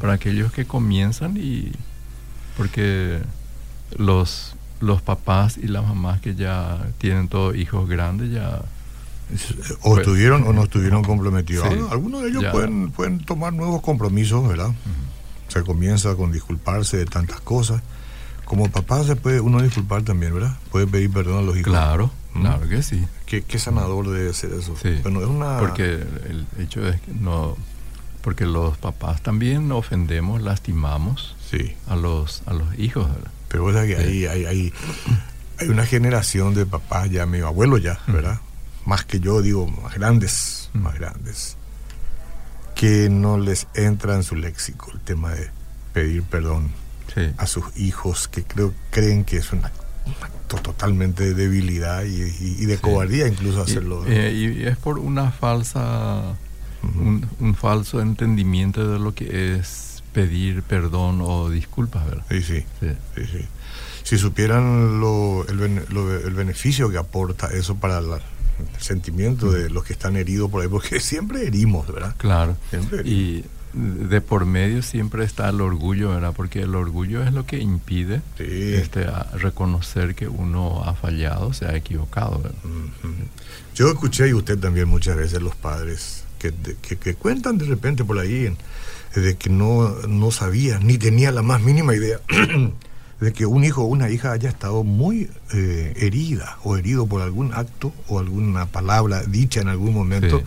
para 0.02 0.14
aquellos 0.14 0.52
que 0.52 0.66
comienzan 0.66 1.38
y 1.38 1.72
porque 2.58 3.20
los, 3.98 4.56
los 4.80 5.02
papás 5.02 5.58
y 5.58 5.68
las 5.68 5.86
mamás 5.86 6.22
que 6.22 6.36
ya 6.36 6.88
tienen 6.98 7.28
todos 7.28 7.56
hijos 7.56 7.88
grandes 7.90 8.32
ya... 8.32 8.62
O 9.82 9.96
pues, 9.96 10.00
estuvieron 10.00 10.44
o 10.46 10.54
no 10.54 10.64
estuvieron 10.64 11.04
comprometidos. 11.04 11.68
Algunos 11.90 12.22
de 12.22 12.30
ellos 12.30 12.46
pueden, 12.52 12.92
pueden 12.92 13.26
tomar 13.26 13.54
nuevos 13.54 13.82
compromisos, 13.82 14.48
¿verdad? 14.48 14.72
Se 15.48 15.64
comienza 15.64 16.16
con 16.16 16.32
disculparse 16.32 16.98
de 16.98 17.06
tantas 17.06 17.42
cosas. 17.42 17.82
Como 18.46 18.70
papá 18.70 19.04
se 19.04 19.16
puede 19.16 19.40
uno 19.40 19.62
disculpar 19.62 20.04
también, 20.04 20.34
¿verdad? 20.34 20.56
Puede 20.72 20.86
pedir 20.86 21.12
perdón 21.12 21.40
a 21.40 21.42
los 21.42 21.56
hijos. 21.56 21.72
Claro. 21.72 22.12
Claro 22.34 22.68
que 22.68 22.84
sí. 22.84 23.04
Qué, 23.26 23.60
sanador 23.60 24.10
debe 24.10 24.34
ser 24.34 24.54
eso. 24.54 24.76
Sí. 24.82 24.90
es 24.90 25.06
una... 25.06 25.58
Porque 25.58 25.94
el 25.94 26.46
hecho 26.60 26.88
es 26.88 27.02
que 27.02 27.14
no... 27.14 27.56
Porque 28.22 28.46
los 28.46 28.78
papás 28.78 29.22
también 29.22 29.72
ofendemos, 29.72 30.42
lastimamos 30.42 31.36
sí. 31.50 31.76
a 31.88 31.96
los 31.96 32.42
a 32.48 32.54
los 32.54 32.68
hijos. 32.80 33.08
Pero 33.56 33.86
que 33.86 33.96
hay, 33.96 34.26
hay, 34.26 34.46
hay, 34.46 34.74
hay, 35.60 35.70
una 35.70 35.86
generación 35.86 36.54
de 36.54 36.66
papás, 36.66 37.10
ya 37.10 37.26
mi 37.26 37.40
abuelo 37.40 37.78
ya, 37.78 38.00
¿verdad? 38.08 38.40
Más 38.86 39.06
que 39.06 39.20
yo, 39.20 39.42
digo, 39.42 39.68
más 39.68 39.96
grandes, 39.96 40.70
más 40.74 40.96
grandes, 40.96 41.56
que 42.76 43.10
no 43.10 43.38
les 43.38 43.68
entra 43.74 44.16
en 44.16 44.24
su 44.24 44.36
léxico 44.36 44.92
el 44.94 45.00
tema 45.00 45.32
de 45.32 45.50
pedir 45.94 46.24
perdón 46.24 46.70
a 47.38 47.48
sus 47.48 47.66
hijos, 47.78 48.28
que 48.28 48.44
creo 48.44 48.74
creen 48.92 49.24
que 49.24 49.38
es 49.38 49.54
una 49.54 49.72
totalmente 50.48 51.24
de 51.24 51.34
debilidad 51.34 52.04
y, 52.04 52.66
de 52.66 52.78
cobardía 52.78 53.28
incluso 53.28 53.62
hacerlo. 53.62 54.04
Eh, 54.06 54.34
y, 54.34 54.64
es 54.66 54.78
por 54.78 55.00
una 55.00 55.32
falsa, 55.32 56.36
un, 56.84 57.56
falso 57.56 58.02
entendimiento 58.02 58.92
de 58.92 59.00
lo 59.00 59.16
que 59.16 59.56
es 59.56 59.95
pedir 60.16 60.64
perdón 60.64 61.20
o 61.22 61.50
disculpas, 61.50 62.06
¿verdad? 62.06 62.26
Sí, 62.30 62.42
sí. 62.42 62.66
Si 64.04 64.18
supieran 64.18 65.02
lo, 65.02 65.46
el, 65.50 65.62
el, 65.62 66.34
beneficio 66.34 66.90
que 66.90 66.98
aporta 66.98 67.48
eso 67.48 67.76
para 67.76 68.02
sentimiento 68.80 69.52
de 69.52 69.70
los 69.70 69.84
que 69.84 69.92
están 69.92 70.16
heridos 70.16 70.50
por 70.50 70.62
ahí, 70.62 70.70
porque 70.70 71.00
siempre 71.02 71.46
herimos, 71.46 71.92
¿verdad? 71.92 72.16
Claro. 72.18 72.56
Y 73.04 73.44
de 73.74 74.22
por 74.22 74.46
medio 74.46 74.82
siempre 74.82 75.26
está 75.26 75.50
el 75.50 75.60
orgullo, 75.60 76.12
¿verdad? 76.12 76.34
Porque 76.34 76.62
el 76.62 76.76
orgullo 76.76 77.22
es 77.24 77.34
lo 77.34 77.46
que 77.46 77.58
impide 77.60 78.22
este, 78.40 79.06
reconocer 79.34 80.16
que 80.16 80.30
uno 80.30 80.82
ha 80.86 80.94
fallado, 80.94 81.52
se 81.52 81.66
ha 81.66 81.76
equivocado. 81.76 82.42
Yo 83.76 83.90
escuché 83.90 84.30
y 84.30 84.34
usted 84.34 84.58
también 84.58 84.88
muchas 84.88 85.18
veces 85.18 85.42
los 85.42 85.56
padres 85.58 86.24
que, 86.40 86.54
que, 86.96 87.16
cuentan 87.16 87.58
de 87.58 87.66
repente 87.66 88.06
por 88.06 88.18
ahí 88.20 88.56
de 89.16 89.36
que 89.36 89.50
no, 89.50 89.90
no 90.08 90.32
sabía 90.32 90.80
ni 90.80 90.98
tenía 90.98 91.32
la 91.32 91.42
más 91.42 91.62
mínima 91.62 91.96
idea 91.96 92.20
de 93.20 93.34
que 93.34 93.46
un 93.46 93.64
hijo 93.64 93.84
o 93.84 93.86
una 93.86 94.10
hija 94.10 94.32
haya 94.32 94.50
estado 94.50 94.84
muy 94.84 95.30
eh, 95.54 95.94
herida 95.98 96.58
o 96.64 96.76
herido 96.76 97.08
por 97.08 97.22
algún 97.22 97.54
acto 97.54 97.94
o 98.08 98.20
alguna 98.20 98.66
palabra 98.66 99.24
dicha 99.24 99.62
en 99.62 99.70
algún 99.70 99.94
momento, 99.94 100.44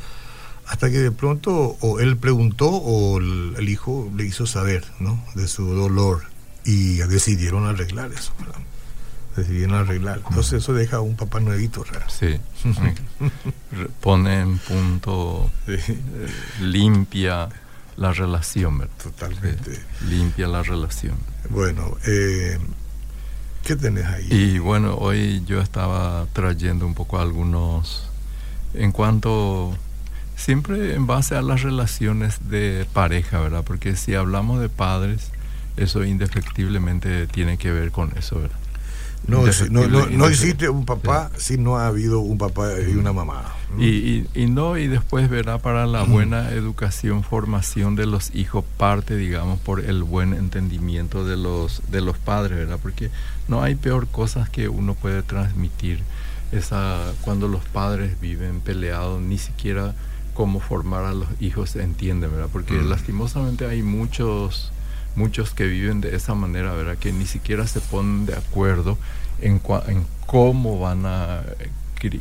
hasta 0.66 0.90
que 0.90 0.98
de 0.98 1.10
pronto 1.10 1.76
o 1.80 1.98
él 1.98 2.16
preguntó 2.18 2.68
o 2.68 3.18
el, 3.18 3.68
hijo 3.68 4.10
le 4.14 4.24
hizo 4.24 4.46
saber 4.46 4.84
¿no? 5.00 5.24
de 5.34 5.48
su 5.48 5.64
dolor 5.64 6.24
y 6.64 6.98
decidieron 6.98 7.66
arreglar 7.66 8.12
eso. 8.12 8.32
Decidieron 9.34 9.76
arreglar. 9.76 10.20
Entonces 10.28 10.64
eso 10.64 10.74
deja 10.74 10.96
a 10.96 11.00
un 11.00 11.16
papá 11.16 11.40
nuevito. 11.40 11.84
Sí. 12.08 12.38
Pone 14.02 14.40
en 14.40 14.58
punto, 14.58 15.50
eh, 15.68 15.98
limpia 16.60 17.48
la 17.98 18.12
relación. 18.12 18.88
Totalmente. 19.02 19.80
limpia 20.08 20.46
la 20.46 20.62
relación. 20.62 21.16
Bueno, 21.50 21.96
eh, 22.06 22.58
¿qué 23.64 23.76
tenés 23.76 24.06
ahí? 24.06 24.28
Y 24.30 24.58
bueno, 24.58 24.94
hoy 24.94 25.42
yo 25.46 25.60
estaba 25.60 26.26
trayendo 26.32 26.86
un 26.86 26.94
poco 26.94 27.18
algunos, 27.18 28.08
en 28.74 28.92
cuanto, 28.92 29.76
siempre 30.36 30.94
en 30.94 31.06
base 31.06 31.34
a 31.34 31.42
las 31.42 31.62
relaciones 31.62 32.48
de 32.48 32.86
pareja, 32.92 33.40
¿verdad? 33.40 33.64
Porque 33.64 33.96
si 33.96 34.14
hablamos 34.14 34.60
de 34.60 34.68
padres, 34.68 35.30
eso 35.76 36.04
indefectiblemente 36.04 37.26
tiene 37.26 37.58
que 37.58 37.72
ver 37.72 37.90
con 37.90 38.16
eso, 38.16 38.40
¿verdad? 38.40 38.58
No, 39.26 39.42
no, 39.86 40.26
existe 40.26 40.68
un 40.68 40.86
papá 40.86 41.30
si 41.36 41.58
no 41.58 41.76
ha 41.76 41.86
habido 41.86 42.20
un 42.20 42.38
papá 42.38 42.72
y 42.80 42.94
una 42.94 43.12
mamá. 43.12 43.44
Y, 43.78 44.24
y, 44.34 44.46
no, 44.46 44.78
y 44.78 44.86
después 44.86 45.28
verá 45.28 45.58
para 45.58 45.86
la 45.86 46.02
buena 46.04 46.50
educación, 46.50 47.22
formación 47.22 47.94
de 47.94 48.06
los 48.06 48.34
hijos, 48.34 48.64
parte, 48.78 49.16
digamos, 49.16 49.60
por 49.60 49.84
el 49.84 50.02
buen 50.02 50.32
entendimiento 50.32 51.24
de 51.24 51.36
los, 51.36 51.82
de 51.90 52.00
los 52.00 52.16
padres, 52.16 52.58
¿verdad? 52.58 52.78
Porque 52.80 53.10
no 53.48 53.62
hay 53.62 53.74
peor 53.74 54.06
cosas 54.06 54.48
que 54.48 54.68
uno 54.68 54.94
puede 54.94 55.22
transmitir 55.22 56.02
esa, 56.50 57.12
cuando 57.20 57.48
los 57.48 57.64
padres 57.64 58.18
viven 58.20 58.60
peleados, 58.60 59.20
ni 59.20 59.36
siquiera 59.36 59.94
cómo 60.32 60.60
formar 60.60 61.04
a 61.04 61.12
los 61.12 61.28
hijos 61.40 61.70
se 61.70 61.82
entiende, 61.82 62.28
¿verdad? 62.28 62.48
Porque 62.50 62.80
lastimosamente 62.80 63.66
hay 63.66 63.82
muchos 63.82 64.72
muchos 65.16 65.50
que 65.50 65.66
viven 65.66 66.00
de 66.00 66.14
esa 66.14 66.34
manera, 66.34 66.72
¿verdad? 66.74 66.96
Que 66.96 67.12
ni 67.12 67.26
siquiera 67.26 67.66
se 67.66 67.80
ponen 67.80 68.26
de 68.26 68.34
acuerdo 68.34 68.98
en, 69.40 69.60
en 69.88 70.06
cómo 70.26 70.78
van 70.78 71.06
a 71.06 71.42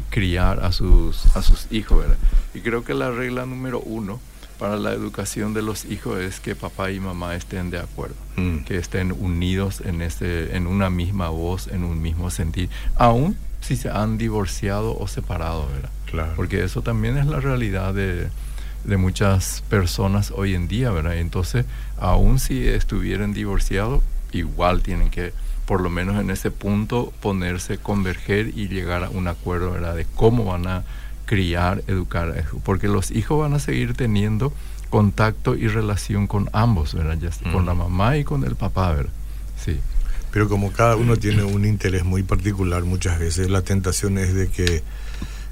criar 0.09 0.63
a 0.63 0.71
sus, 0.71 1.25
a 1.35 1.41
sus 1.41 1.67
hijos, 1.71 1.99
¿verdad? 1.99 2.17
Y 2.53 2.61
creo 2.61 2.83
que 2.83 2.93
la 2.93 3.11
regla 3.11 3.45
número 3.45 3.79
uno 3.79 4.19
para 4.57 4.75
la 4.77 4.91
educación 4.91 5.53
de 5.53 5.61
los 5.61 5.85
hijos 5.85 6.19
es 6.19 6.39
que 6.39 6.55
papá 6.55 6.91
y 6.91 6.99
mamá 6.99 7.35
estén 7.35 7.69
de 7.69 7.79
acuerdo, 7.79 8.15
mm. 8.37 8.59
que 8.59 8.77
estén 8.77 9.11
unidos 9.11 9.81
en, 9.81 10.01
ese, 10.01 10.55
en 10.55 10.65
una 10.65 10.89
misma 10.89 11.29
voz, 11.29 11.67
en 11.67 11.83
un 11.83 12.01
mismo 12.01 12.31
sentir, 12.31 12.69
aún 12.95 13.37
si 13.61 13.75
se 13.75 13.89
han 13.89 14.17
divorciado 14.17 14.97
o 14.97 15.07
separado, 15.07 15.67
¿verdad? 15.67 15.89
Claro. 16.05 16.33
Porque 16.35 16.63
eso 16.63 16.81
también 16.81 17.17
es 17.17 17.27
la 17.27 17.39
realidad 17.39 17.93
de, 17.93 18.29
de 18.87 18.97
muchas 18.97 19.63
personas 19.69 20.31
hoy 20.31 20.55
en 20.55 20.67
día, 20.67 20.89
¿verdad? 20.91 21.17
Entonces, 21.17 21.65
aún 21.99 22.39
si 22.39 22.67
estuvieran 22.67 23.33
divorciados, 23.33 24.01
igual 24.31 24.81
tienen 24.81 25.11
que, 25.11 25.33
por 25.65 25.81
lo 25.81 25.89
menos 25.89 26.19
en 26.19 26.31
ese 26.31 26.51
punto, 26.51 27.13
ponerse, 27.21 27.77
converger 27.77 28.57
y 28.57 28.69
llegar 28.69 29.03
a 29.03 29.09
un 29.09 29.27
acuerdo, 29.27 29.71
¿verdad? 29.71 29.95
De 29.95 30.07
cómo 30.15 30.45
van 30.45 30.67
a 30.67 30.83
criar, 31.25 31.83
educar, 31.87 32.45
porque 32.63 32.87
los 32.87 33.11
hijos 33.11 33.39
van 33.39 33.53
a 33.53 33.59
seguir 33.59 33.93
teniendo 33.93 34.53
contacto 34.89 35.55
y 35.55 35.67
relación 35.67 36.25
con 36.25 36.49
ambos, 36.53 36.93
¿verdad? 36.93 37.17
Ya, 37.19 37.51
Con 37.51 37.65
la 37.65 37.73
mm. 37.73 37.77
mamá 37.77 38.17
y 38.17 38.23
con 38.23 38.45
el 38.45 38.55
papá, 38.55 38.93
¿verdad? 38.93 39.11
Sí. 39.63 39.77
Pero 40.31 40.47
como 40.47 40.71
cada 40.71 40.95
uno 40.95 41.17
tiene 41.17 41.43
un 41.43 41.65
interés 41.65 42.05
muy 42.05 42.23
particular, 42.23 42.83
muchas 42.83 43.19
veces 43.19 43.49
la 43.49 43.63
tentación 43.63 44.17
es 44.17 44.33
de 44.33 44.47
que 44.47 44.83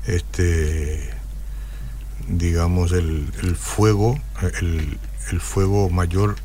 este 0.08 1.15
digamos, 2.28 2.92
el, 2.92 3.28
el 3.42 3.56
fuego, 3.56 4.20
el, 4.62 4.98
el, 5.32 5.42
fuego 5.42 5.90
mayor 5.90 6.36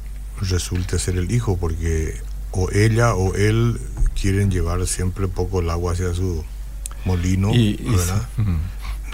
resulte 0.40 0.98
ser 0.98 1.16
el 1.16 1.30
hijo, 1.32 1.56
porque 1.56 2.20
o 2.52 2.70
ella 2.70 3.14
o 3.14 3.34
él 3.34 3.80
quieren 4.20 4.50
llevar 4.50 4.86
siempre 4.86 5.28
poco 5.28 5.60
el 5.60 5.70
agua 5.70 5.92
hacia 5.92 6.14
su 6.14 6.44
molino, 7.04 7.54
y, 7.54 7.76
¿verdad? 7.76 8.28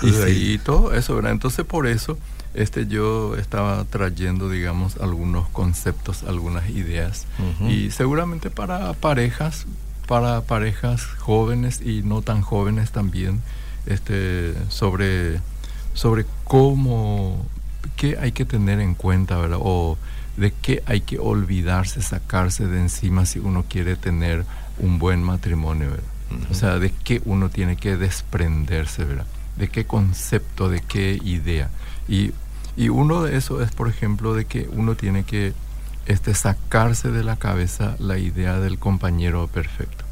Y, 0.03 0.59
todo 0.59 0.93
eso, 0.93 1.15
¿verdad? 1.17 1.33
Entonces 1.33 1.65
por 1.65 1.87
eso 1.87 2.19
este 2.55 2.87
yo 2.87 3.37
estaba 3.37 3.85
trayendo, 3.85 4.49
digamos, 4.49 4.97
algunos 4.97 5.49
conceptos, 5.49 6.23
algunas 6.25 6.71
ideas, 6.71 7.27
y 7.69 7.91
seguramente 7.91 8.51
para 8.51 8.93
parejas, 8.95 9.67
para 10.07 10.41
parejas 10.43 11.05
jóvenes 11.19 11.81
y 11.81 12.03
no 12.03 12.23
tan 12.23 12.41
jóvenes 12.43 12.91
también, 12.93 13.43
este, 13.87 14.55
sobre 14.69 15.41
sobre 15.97 16.27
cómo, 16.47 17.45
qué 17.97 18.17
hay 18.19 18.33
que 18.33 18.45
tener 18.45 18.81
en 18.81 18.95
cuenta, 18.95 19.37
¿verdad? 19.37 19.59
O 19.61 19.99
de 20.37 20.53
qué 20.53 20.83
hay 20.87 21.01
que 21.01 21.19
olvidarse, 21.19 22.03
sacarse 22.03 22.67
de 22.67 22.81
encima 22.81 23.27
si 23.27 23.39
uno 23.41 23.65
quiere 23.69 23.97
tener 23.97 24.45
un 24.79 24.99
buen 24.99 25.23
matrimonio, 25.23 25.91
¿verdad? 25.91 26.51
O 26.51 26.55
sea, 26.55 26.79
de 26.79 26.91
qué 26.91 27.21
uno 27.25 27.51
tiene 27.51 27.77
que 27.77 27.97
desprenderse, 27.97 29.05
¿verdad? 29.05 29.27
De 29.57 29.69
qué 29.69 29.87
concepto, 29.87 30.69
de 30.69 30.81
qué 30.81 31.19
idea. 31.25 31.71
Y, 32.09 32.33
y 32.77 32.89
uno 32.91 33.23
de 33.23 33.37
eso 33.37 33.63
es, 33.63 33.73
por 33.73 33.89
ejemplo, 33.89 34.35
de 34.35 34.45
que 34.45 34.69
uno 34.73 34.95
tiene 34.95 35.25
que 35.25 35.53
este, 36.07 36.35
sacarse 36.35 37.11
de 37.11 37.25
la 37.25 37.37
cabeza 37.37 37.97
la 37.99 38.19
idea 38.19 38.61
del 38.61 38.79
compañero 38.79 39.49
perfecto. 39.49 40.05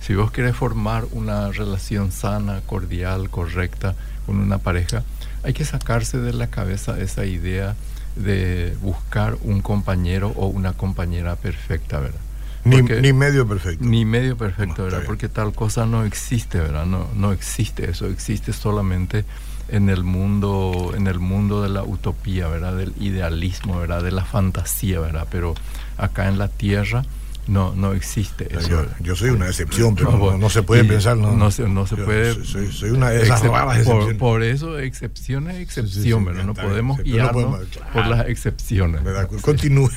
Si 0.00 0.14
vos 0.14 0.30
querés 0.30 0.54
formar 0.54 1.06
una 1.12 1.50
relación 1.50 2.12
sana, 2.12 2.60
cordial, 2.66 3.30
correcta 3.30 3.94
con 4.26 4.38
una 4.38 4.58
pareja, 4.58 5.02
hay 5.44 5.52
que 5.52 5.64
sacarse 5.64 6.18
de 6.18 6.32
la 6.32 6.48
cabeza 6.48 6.98
esa 6.98 7.24
idea 7.26 7.76
de 8.16 8.76
buscar 8.80 9.36
un 9.42 9.60
compañero 9.60 10.32
o 10.36 10.46
una 10.46 10.72
compañera 10.72 11.36
perfecta, 11.36 12.00
¿verdad? 12.00 12.20
Ni, 12.64 12.80
ni, 12.80 13.12
medio 13.12 13.46
perfecto. 13.46 13.84
Ni 13.84 14.06
medio 14.06 14.38
perfecto, 14.38 14.84
¿verdad? 14.84 15.02
Porque 15.04 15.28
tal 15.28 15.52
cosa 15.52 15.84
no 15.84 16.04
existe, 16.04 16.58
¿verdad? 16.58 16.86
No, 16.86 17.08
no 17.14 17.32
existe 17.32 17.90
eso, 17.90 18.06
existe 18.06 18.54
solamente 18.54 19.26
en 19.68 19.90
el 19.90 20.02
mundo, 20.02 20.92
en 20.96 21.06
el 21.06 21.18
mundo 21.18 21.62
de 21.62 21.68
la 21.68 21.82
utopía, 21.82 22.48
¿verdad? 22.48 22.74
Del 22.74 22.94
idealismo, 22.98 23.78
¿verdad? 23.78 24.02
De 24.02 24.12
la 24.12 24.24
fantasía, 24.24 24.98
¿verdad? 25.00 25.26
Pero 25.30 25.54
acá 25.98 26.28
en 26.28 26.38
la 26.38 26.48
tierra 26.48 27.04
no, 27.46 27.74
no 27.74 27.92
existe 27.92 28.48
eso. 28.56 28.86
Yo, 29.00 29.16
soy 29.16 29.30
una 29.30 29.46
excepción, 29.46 29.94
pero 29.94 30.38
no, 30.38 30.50
se 30.50 30.62
puede 30.62 30.84
pensar. 30.84 31.16
No, 31.16 31.32
no, 31.32 31.50
se, 31.50 31.68
no 31.68 31.86
se 31.86 31.96
puede. 31.96 32.44
Soy, 32.44 32.90
una 32.90 33.10
de 33.10 33.22
esas 33.22 33.42
raras 33.42 33.84
por, 33.84 34.16
por, 34.16 34.42
eso, 34.42 34.78
excepción 34.78 35.50
es 35.50 35.58
excepción, 35.58 36.24
¿verdad? 36.24 36.44
No 36.44 36.54
podemos 36.54 37.02
guiarnos 37.02 37.66
por 37.92 38.06
las 38.06 38.28
excepciones. 38.28 39.02
Continúe. 39.42 39.90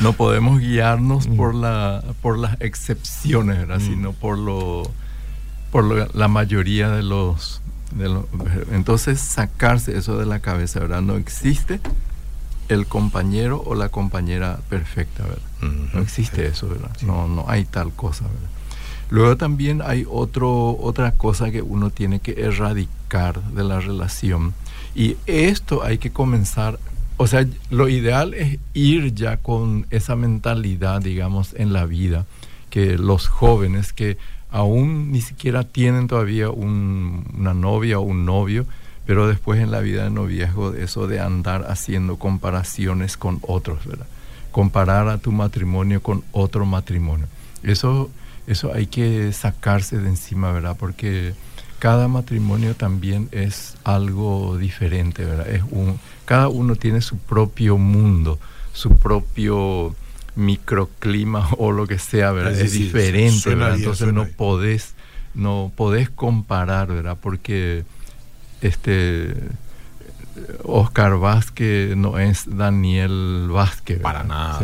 No 0.00 0.12
podemos 0.12 0.60
guiarnos 0.60 1.26
por, 1.26 1.54
la, 1.54 2.04
por 2.22 2.38
las 2.38 2.60
excepciones, 2.60 3.58
¿verdad? 3.58 3.80
Mm. 3.80 3.86
Sino 3.86 4.12
por, 4.12 4.38
lo, 4.38 4.90
por 5.72 6.14
la 6.14 6.28
mayoría 6.28 6.90
de 6.90 7.02
los, 7.02 7.60
de 7.92 8.08
los. 8.08 8.24
Entonces, 8.72 9.20
sacarse 9.20 9.96
eso 9.96 10.18
de 10.18 10.26
la 10.26 10.40
cabeza, 10.40 10.80
¿verdad? 10.80 11.02
No 11.02 11.16
existe 11.16 11.80
el 12.68 12.86
compañero 12.86 13.62
o 13.64 13.74
la 13.74 13.88
compañera 13.88 14.60
perfecta, 14.68 15.24
¿verdad? 15.24 15.92
No 15.94 16.00
existe 16.00 16.46
eso, 16.46 16.68
¿verdad? 16.68 16.90
No, 17.02 17.26
no 17.26 17.44
hay 17.48 17.64
tal 17.64 17.92
cosa, 17.92 18.24
¿verdad? 18.24 18.50
Luego 19.10 19.36
también 19.36 19.80
hay 19.82 20.06
otro, 20.08 20.76
otra 20.78 21.12
cosa 21.12 21.50
que 21.50 21.62
uno 21.62 21.90
tiene 21.90 22.20
que 22.20 22.32
erradicar 22.42 23.42
de 23.42 23.64
la 23.64 23.80
relación 23.80 24.52
y 24.94 25.16
esto 25.26 25.82
hay 25.82 25.98
que 25.98 26.10
comenzar, 26.10 26.78
o 27.16 27.26
sea, 27.26 27.46
lo 27.70 27.88
ideal 27.88 28.34
es 28.34 28.58
ir 28.74 29.14
ya 29.14 29.38
con 29.38 29.86
esa 29.90 30.14
mentalidad, 30.14 31.00
digamos, 31.00 31.54
en 31.54 31.72
la 31.72 31.86
vida, 31.86 32.26
que 32.68 32.98
los 32.98 33.28
jóvenes 33.28 33.92
que 33.92 34.18
aún 34.50 35.10
ni 35.12 35.20
siquiera 35.20 35.64
tienen 35.64 36.06
todavía 36.06 36.50
una 36.50 37.54
novia 37.54 37.98
o 37.98 38.02
un 38.02 38.26
novio, 38.26 38.66
pero 39.08 39.26
después 39.26 39.58
en 39.58 39.70
la 39.70 39.80
vida 39.80 40.04
de 40.04 40.10
noviazgo, 40.10 40.74
eso 40.74 41.06
de 41.06 41.18
andar 41.18 41.64
haciendo 41.70 42.18
comparaciones 42.18 43.16
con 43.16 43.38
otros, 43.40 43.86
¿verdad? 43.86 44.06
Comparar 44.52 45.08
a 45.08 45.16
tu 45.16 45.32
matrimonio 45.32 46.02
con 46.02 46.24
otro 46.32 46.66
matrimonio. 46.66 47.26
Eso 47.62 48.10
eso 48.46 48.74
hay 48.74 48.86
que 48.86 49.32
sacarse 49.32 49.96
de 49.96 50.10
encima, 50.10 50.52
¿verdad? 50.52 50.76
Porque 50.78 51.32
cada 51.78 52.06
matrimonio 52.06 52.74
también 52.74 53.30
es 53.32 53.78
algo 53.82 54.58
diferente, 54.58 55.24
¿verdad? 55.24 55.48
Es 55.48 55.62
un, 55.70 55.98
cada 56.26 56.48
uno 56.48 56.76
tiene 56.76 57.00
su 57.00 57.16
propio 57.16 57.78
mundo, 57.78 58.38
su 58.74 58.94
propio 58.98 59.96
microclima 60.36 61.48
o 61.58 61.72
lo 61.72 61.86
que 61.86 61.98
sea, 61.98 62.32
¿verdad? 62.32 62.60
Es, 62.60 62.72
diferente, 62.72 63.54
¿verdad? 63.54 63.76
Entonces 63.76 64.12
no 64.12 64.26
podés, 64.26 64.92
no 65.32 65.72
podés 65.74 66.10
comparar, 66.10 66.88
¿verdad? 66.88 67.16
Porque 67.18 67.84
este 68.62 69.34
Oscar 70.64 71.18
Vázquez 71.18 71.96
no 71.96 72.18
es 72.18 72.44
Daniel 72.46 73.48
Vázquez. 73.50 74.00
Para 74.00 74.24
nada. 74.24 74.60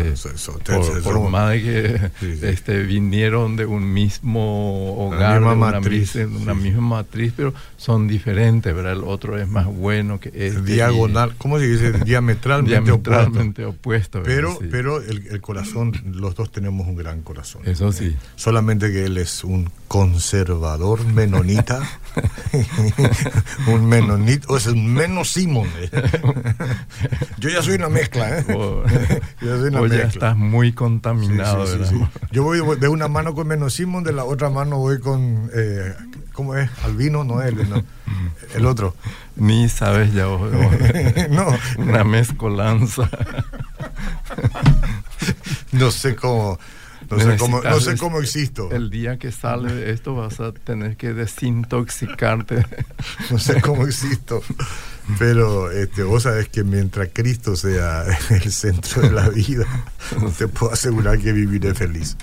por, 1.03 1.31
más 1.31 1.51
de 1.51 1.63
que 1.63 2.49
este, 2.49 2.83
vinieron 2.83 3.57
de 3.57 3.67
un 3.67 3.93
mismo 3.93 5.07
hogar, 5.07 5.43
una, 5.43 5.55
matriz. 5.55 6.15
una 6.17 6.55
misma 6.55 6.81
matriz, 6.81 7.33
pero 7.37 7.55
son 7.77 8.07
diferentes, 8.07 8.75
¿verdad? 8.75 8.93
El 8.93 9.05
otro 9.05 9.39
es 9.39 9.49
más 9.49 9.67
bueno 9.67 10.21
que 10.21 10.29
este. 10.29 10.63
Diagonal, 10.63 11.35
¿cómo 11.39 11.59
se 11.59 11.67
dice? 11.67 11.93
Diametralmente, 12.05 12.81
Diametralmente 12.83 13.65
opuesto. 13.65 14.23
pero 14.23 14.59
pero 14.71 15.01
el, 15.01 15.41
corazón, 15.41 15.93
los 16.13 16.35
dos 16.35 16.51
tenemos 16.51 16.87
un 16.87 16.97
gran 16.97 17.23
corazón. 17.23 17.63
Eso 17.65 17.93
sí. 17.93 18.17
Solamente 18.37 18.93
que 18.93 19.07
él 19.07 19.19
es 19.19 19.45
un 19.45 19.71
conservador 19.89 21.05
menonita. 21.05 21.81
un 23.67 23.87
menonita, 23.87 24.47
o 24.49 24.57
es 24.57 24.67
un 24.67 24.93
menosimo 24.93 25.65
Yo 27.39 27.49
ya 27.49 27.63
soy 27.63 27.75
una 27.75 27.89
mezcla, 27.89 28.39
¿eh? 28.39 28.45
Yo 29.41 29.59
soy 29.59 29.69
una 29.69 29.81
mezcla. 29.81 30.03
estás 30.05 30.37
muy 30.37 30.73
contaminado. 30.73 31.67
Yo 32.31 32.43
voy 32.43 32.61
de 32.79 32.89
una 32.89 33.09
mano 33.09 33.35
con 33.35 33.47
Menos 33.47 33.75
Simón, 33.75 34.05
de 34.05 34.13
la 34.13 34.25
otra 34.25 34.51
mano 34.51 34.79
voy 34.79 35.01
con, 35.01 35.51
eh, 35.55 35.95
¿cómo 36.33 36.57
es? 36.57 36.71
Albino, 36.85 37.25
no 37.25 37.43
él, 37.43 37.57
el 38.55 38.67
otro. 38.67 38.95
Ni 39.37 39.69
sabes 39.69 40.13
ya 40.13 40.27
vos. 40.27 40.51
no. 41.31 41.47
Una 41.79 42.05
mezcolanza. 42.05 43.09
no 45.73 45.91
sé 45.91 46.15
cómo 46.15 46.59
no 47.11 47.19
sé, 47.19 47.37
cómo, 47.37 47.63
no 47.63 47.81
sé 47.81 47.97
cómo 47.97 48.21
existo. 48.21 48.71
El 48.71 48.91
día 48.91 49.19
que 49.19 49.33
sale 49.33 49.91
esto 49.93 50.15
vas 50.15 50.41
a 50.41 50.53
tener 50.53 50.97
que 50.97 51.13
desintoxicarte. 51.13 52.65
no 53.31 53.39
sé 53.39 53.61
cómo 53.61 53.87
existo. 53.87 54.43
Pero 55.19 55.71
este, 55.71 56.03
vos 56.03 56.23
sabés 56.23 56.49
que 56.49 56.65
mientras 56.65 57.11
Cristo 57.13 57.57
sea 57.57 58.05
el 58.31 58.53
centro 58.53 59.03
de 59.03 59.11
la 59.11 59.29
vida, 59.29 59.67
te 60.39 60.49
puedo 60.49 60.73
asegurar 60.73 61.19
que 61.19 61.33
viviré 61.33 61.75
feliz. 61.75 62.17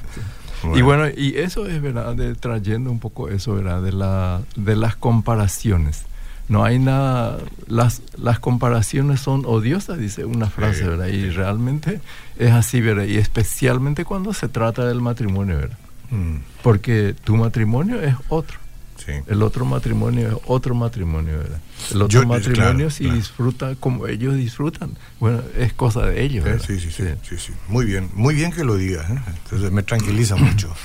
Y 0.76 0.82
bueno, 0.82 1.08
y 1.10 1.38
eso 1.38 1.66
es 1.66 1.82
verdad, 1.82 2.16
de, 2.16 2.36
trayendo 2.36 2.92
un 2.92 3.00
poco 3.00 3.30
eso, 3.30 3.56
¿verdad? 3.56 3.82
De, 3.82 3.92
la, 3.92 4.42
de 4.56 4.76
las 4.76 4.96
comparaciones. 4.96 6.04
No 6.52 6.66
hay 6.66 6.80
nada, 6.80 7.38
las, 7.68 8.02
las 8.18 8.40
comparaciones 8.40 9.22
son 9.22 9.44
odiosas, 9.46 9.98
dice 9.98 10.26
una 10.26 10.48
frase, 10.50 10.86
¿verdad? 10.86 11.08
Y 11.08 11.30
realmente 11.30 12.02
es 12.38 12.52
así, 12.52 12.82
¿verdad? 12.82 13.06
Y 13.06 13.16
especialmente 13.16 14.04
cuando 14.04 14.34
se 14.34 14.50
trata 14.50 14.86
del 14.86 15.00
matrimonio, 15.00 15.56
¿verdad? 15.56 15.78
Mm. 16.10 16.40
Porque 16.62 17.16
tu 17.24 17.38
matrimonio 17.38 18.02
es 18.02 18.16
otro. 18.28 18.60
Sí. 18.98 19.14
El 19.28 19.44
otro 19.44 19.64
matrimonio 19.64 20.28
es 20.28 20.36
otro 20.46 20.76
matrimonio, 20.76 21.38
¿verdad? 21.38 21.62
El 21.90 22.02
otro 22.02 22.28
matrimonio 22.28 22.90
si 22.90 23.10
disfruta 23.10 23.76
como 23.76 24.08
ellos 24.08 24.36
disfrutan, 24.36 24.98
bueno, 25.22 25.42
es 25.58 25.72
cosa 25.72 26.06
de 26.06 26.22
ellos. 26.22 26.44
¿verdad? 26.44 26.66
Sí, 26.68 26.82
sí, 26.82 26.92
sí, 26.92 27.06
sí, 27.24 27.38
sí, 27.38 27.54
Muy 27.70 27.86
bien, 27.86 28.10
muy 28.14 28.36
bien 28.36 28.52
que 28.52 28.66
lo 28.66 28.76
digas. 28.76 29.10
¿eh? 29.10 29.22
Entonces 29.46 29.72
me 29.72 29.84
tranquiliza 29.84 30.36
mucho. 30.36 30.76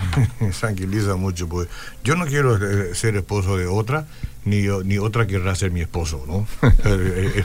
tranquiliza 0.60 1.16
mucho, 1.16 1.48
porque 1.48 1.70
yo 2.04 2.16
no 2.16 2.26
quiero 2.26 2.56
eh, 2.56 2.94
ser 2.94 3.16
esposo 3.16 3.56
de 3.56 3.66
otra, 3.66 4.06
ni, 4.44 4.62
ni 4.84 4.98
otra 4.98 5.26
querrá 5.26 5.54
ser 5.54 5.70
mi 5.70 5.80
esposo, 5.80 6.24
¿no? 6.26 6.46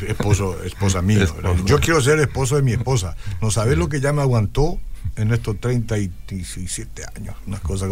esposo, 0.08 0.62
esposa 0.64 1.02
mía. 1.02 1.28
Yo 1.66 1.80
quiero 1.80 2.02
ser 2.02 2.20
esposo 2.20 2.56
de 2.56 2.62
mi 2.62 2.74
esposa. 2.74 3.16
No 3.42 3.52
sabes 3.52 3.78
lo 3.78 3.90
que 3.90 4.00
ya 4.00 4.14
me 4.14 4.22
aguantó 4.22 4.80
en 5.16 5.34
estos 5.34 5.60
37 5.60 7.06
años, 7.16 7.36
unas 7.46 7.62
cosas 7.62 7.92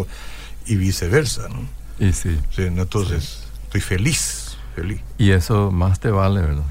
y 0.66 0.76
viceversa, 0.76 1.48
¿no? 1.50 1.68
Y 2.00 2.12
sí. 2.12 2.38
entonces, 2.58 3.44
estoy 3.64 3.82
feliz, 3.82 4.58
feliz. 4.76 5.02
Y 5.18 5.32
eso 5.32 5.72
más 5.72 6.00
te 6.00 6.10
vale, 6.10 6.42
¿verdad? 6.42 6.66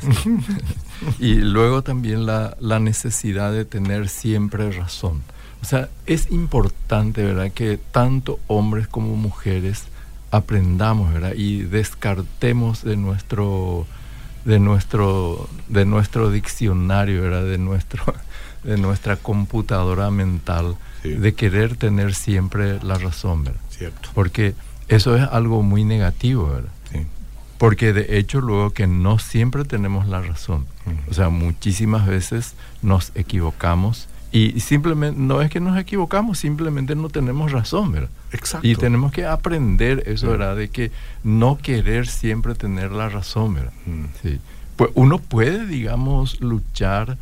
y 1.18 1.36
luego 1.36 1.82
también 1.82 2.26
la, 2.26 2.56
la 2.60 2.78
necesidad 2.78 3.52
de 3.52 3.64
tener 3.64 4.08
siempre 4.08 4.70
razón. 4.70 5.22
O 5.64 5.66
sea, 5.66 5.88
es 6.04 6.30
importante, 6.30 7.24
¿verdad?, 7.24 7.50
que 7.50 7.78
tanto 7.78 8.38
hombres 8.48 8.86
como 8.86 9.16
mujeres 9.16 9.84
aprendamos, 10.30 11.10
¿verdad? 11.10 11.32
Y 11.34 11.62
descartemos 11.62 12.84
de 12.84 12.98
nuestro 12.98 13.86
de 14.44 14.58
nuestro 14.58 15.48
de 15.68 15.86
nuestro 15.86 16.30
diccionario, 16.30 17.22
¿verdad? 17.22 17.44
De 17.44 17.56
nuestro 17.56 18.04
de 18.62 18.76
nuestra 18.76 19.16
computadora 19.16 20.10
mental 20.10 20.76
de 21.02 21.32
querer 21.32 21.76
tener 21.76 22.14
siempre 22.14 22.78
la 22.82 22.98
razón, 22.98 23.44
¿verdad? 23.44 23.60
Cierto. 23.70 24.10
Porque 24.12 24.54
eso 24.88 25.16
es 25.16 25.22
algo 25.22 25.62
muy 25.62 25.84
negativo, 25.84 26.50
¿verdad? 26.50 26.72
Sí. 26.92 27.06
Porque 27.56 27.94
de 27.94 28.18
hecho 28.18 28.42
luego 28.42 28.68
que 28.74 28.86
no 28.86 29.18
siempre 29.18 29.64
tenemos 29.64 30.08
la 30.08 30.20
razón. 30.20 30.66
O 31.10 31.14
sea, 31.14 31.30
muchísimas 31.30 32.06
veces 32.06 32.52
nos 32.82 33.12
equivocamos 33.14 34.08
y 34.34 34.58
simplemente, 34.58 35.20
no 35.20 35.42
es 35.42 35.48
que 35.48 35.60
nos 35.60 35.78
equivocamos, 35.78 36.38
simplemente 36.38 36.96
no 36.96 37.08
tenemos 37.08 37.52
razón, 37.52 37.92
¿verdad? 37.92 38.10
Exacto. 38.32 38.66
Y 38.66 38.74
tenemos 38.74 39.12
que 39.12 39.24
aprender 39.26 40.02
eso, 40.06 40.28
¿verdad? 40.28 40.56
De 40.56 40.70
que 40.70 40.90
no 41.22 41.56
querer 41.56 42.08
siempre 42.08 42.56
tener 42.56 42.90
la 42.90 43.08
razón, 43.08 43.54
¿verdad? 43.54 43.72
Mm. 43.86 44.04
Sí. 44.20 44.40
Pues 44.74 44.90
uno 44.94 45.20
puede, 45.20 45.66
digamos, 45.66 46.40
luchar, 46.40 47.16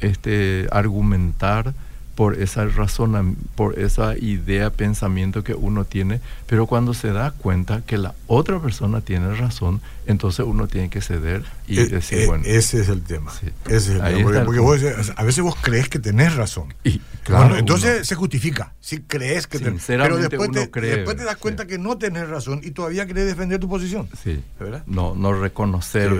este, 0.00 0.66
argumentar 0.72 1.72
por 2.16 2.40
esa 2.40 2.64
razón, 2.64 3.36
por 3.54 3.78
esa 3.78 4.16
idea, 4.16 4.70
pensamiento 4.70 5.44
que 5.44 5.52
uno 5.52 5.84
tiene, 5.84 6.20
pero 6.46 6.66
cuando 6.66 6.94
se 6.94 7.12
da 7.12 7.30
cuenta 7.30 7.82
que 7.82 7.98
la 7.98 8.14
otra 8.26 8.58
persona 8.58 9.02
tiene 9.02 9.34
razón, 9.34 9.82
entonces 10.06 10.46
uno 10.46 10.66
tiene 10.66 10.88
que 10.88 11.02
ceder 11.02 11.44
y 11.68 11.78
eh, 11.78 11.86
decir, 11.86 12.20
eh, 12.20 12.26
bueno. 12.26 12.44
Ese 12.46 12.80
es 12.80 12.88
el 12.88 13.02
tema. 13.02 13.30
Ese 13.66 13.76
es 13.76 13.88
el 13.88 14.02
tema. 14.02 14.44
Porque, 14.44 14.60
vos, 14.60 14.80
a 15.14 15.24
veces 15.24 15.44
vos 15.44 15.56
crees 15.60 15.90
que 15.90 15.98
tenés 15.98 16.34
razón. 16.34 16.72
Y, 16.84 17.00
claro, 17.22 17.58
entonces 17.58 18.06
se 18.08 18.14
justifica. 18.14 18.72
Si 18.80 19.02
crees 19.02 19.46
que 19.46 19.58
tenés 19.58 19.84
Pero 19.86 20.16
después, 20.16 20.50
te, 20.50 20.80
después 20.80 21.16
te 21.16 21.24
das 21.24 21.36
cuenta 21.36 21.66
que 21.66 21.76
no 21.76 21.98
tenés 21.98 22.28
razón 22.28 22.62
y 22.64 22.70
todavía 22.70 23.06
querés 23.06 23.26
defender 23.26 23.60
tu 23.60 23.68
posición. 23.68 24.08
Sí. 24.22 24.42
¿verdad? 24.58 24.84
No, 24.86 25.14
no 25.14 25.34
reconocer 25.34 26.10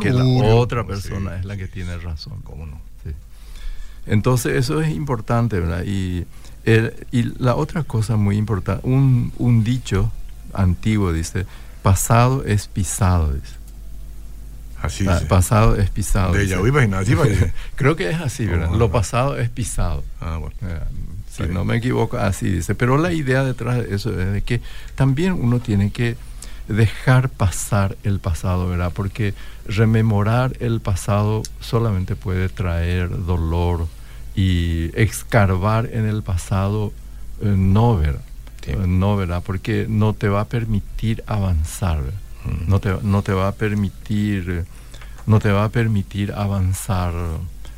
que 0.00 0.10
la 0.10 0.54
otra 0.54 0.86
persona 0.86 1.38
es 1.38 1.46
la 1.46 1.56
que 1.56 1.66
tiene 1.66 1.96
razón. 1.96 2.42
¿Cómo 2.42 2.66
no? 2.66 2.78
Entonces 4.06 4.56
eso 4.56 4.80
es 4.80 4.90
importante, 4.90 5.60
¿verdad? 5.60 5.84
Y, 5.84 6.26
y 7.12 7.22
la 7.38 7.54
otra 7.54 7.82
cosa 7.84 8.16
muy 8.16 8.36
importante, 8.36 8.86
un, 8.86 9.32
un 9.38 9.64
dicho 9.64 10.10
antiguo 10.52 11.12
dice, 11.12 11.46
pasado 11.82 12.44
es 12.44 12.66
pisado, 12.66 13.32
dice. 13.32 13.54
Así 14.82 15.06
ah, 15.08 15.20
Pasado 15.28 15.76
es 15.76 15.90
pisado. 15.90 16.32
De 16.32 16.46
Creo 17.76 17.96
que 17.96 18.10
es 18.10 18.20
así, 18.20 18.46
¿verdad? 18.46 18.70
Lo 18.72 18.90
pasado 18.90 19.38
es 19.38 19.48
pisado. 19.48 20.04
Ah, 20.20 20.36
bueno. 20.36 20.54
Eh, 20.62 20.80
si 21.30 21.42
no 21.44 21.64
me 21.64 21.76
equivoco, 21.76 22.18
así 22.18 22.48
dice. 22.48 22.74
Pero 22.74 22.98
la 22.98 23.12
idea 23.12 23.42
detrás 23.42 23.78
de 23.78 23.94
eso 23.94 24.18
es 24.18 24.32
de 24.32 24.42
que 24.42 24.60
también 24.94 25.32
uno 25.32 25.60
tiene 25.60 25.90
que 25.90 26.16
dejar 26.68 27.28
pasar 27.28 27.96
el 28.04 28.20
pasado, 28.20 28.68
¿verdad? 28.68 28.92
Porque 28.94 29.34
rememorar 29.66 30.56
el 30.60 30.80
pasado 30.80 31.42
solamente 31.60 32.16
puede 32.16 32.48
traer 32.48 33.24
dolor 33.24 33.88
y 34.36 34.90
excarbar 34.94 35.88
en 35.92 36.06
el 36.06 36.22
pasado 36.22 36.92
eh, 37.40 37.54
no, 37.56 37.96
¿verdad? 37.96 38.20
Eh, 38.66 38.76
no, 38.86 39.16
¿verdad? 39.16 39.42
Porque 39.44 39.86
no 39.88 40.12
te 40.12 40.28
va 40.28 40.42
a 40.42 40.44
permitir 40.44 41.24
avanzar, 41.26 42.00
mm. 42.00 42.68
no, 42.68 42.80
te, 42.80 42.96
no 43.02 43.22
te 43.22 43.32
va 43.32 43.48
a 43.48 43.52
permitir, 43.52 44.64
no 45.26 45.40
te 45.40 45.50
va 45.50 45.64
a 45.64 45.68
permitir 45.70 46.32
avanzar 46.32 47.12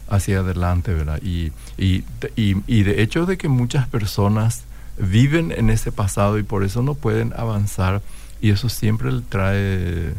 hacia 0.08 0.40
adelante, 0.40 0.92
¿verdad? 0.92 1.20
Y, 1.22 1.52
y, 1.76 2.04
y, 2.36 2.56
y 2.66 2.82
de 2.82 3.02
hecho 3.02 3.26
de 3.26 3.38
que 3.38 3.48
muchas 3.48 3.86
personas 3.86 4.64
viven 4.98 5.52
en 5.52 5.70
ese 5.70 5.92
pasado 5.92 6.38
y 6.38 6.42
por 6.42 6.64
eso 6.64 6.82
no 6.82 6.94
pueden 6.94 7.32
avanzar 7.36 8.02
y 8.40 8.50
eso 8.50 8.68
siempre 8.68 9.12
le 9.12 9.22
trae 9.22 10.14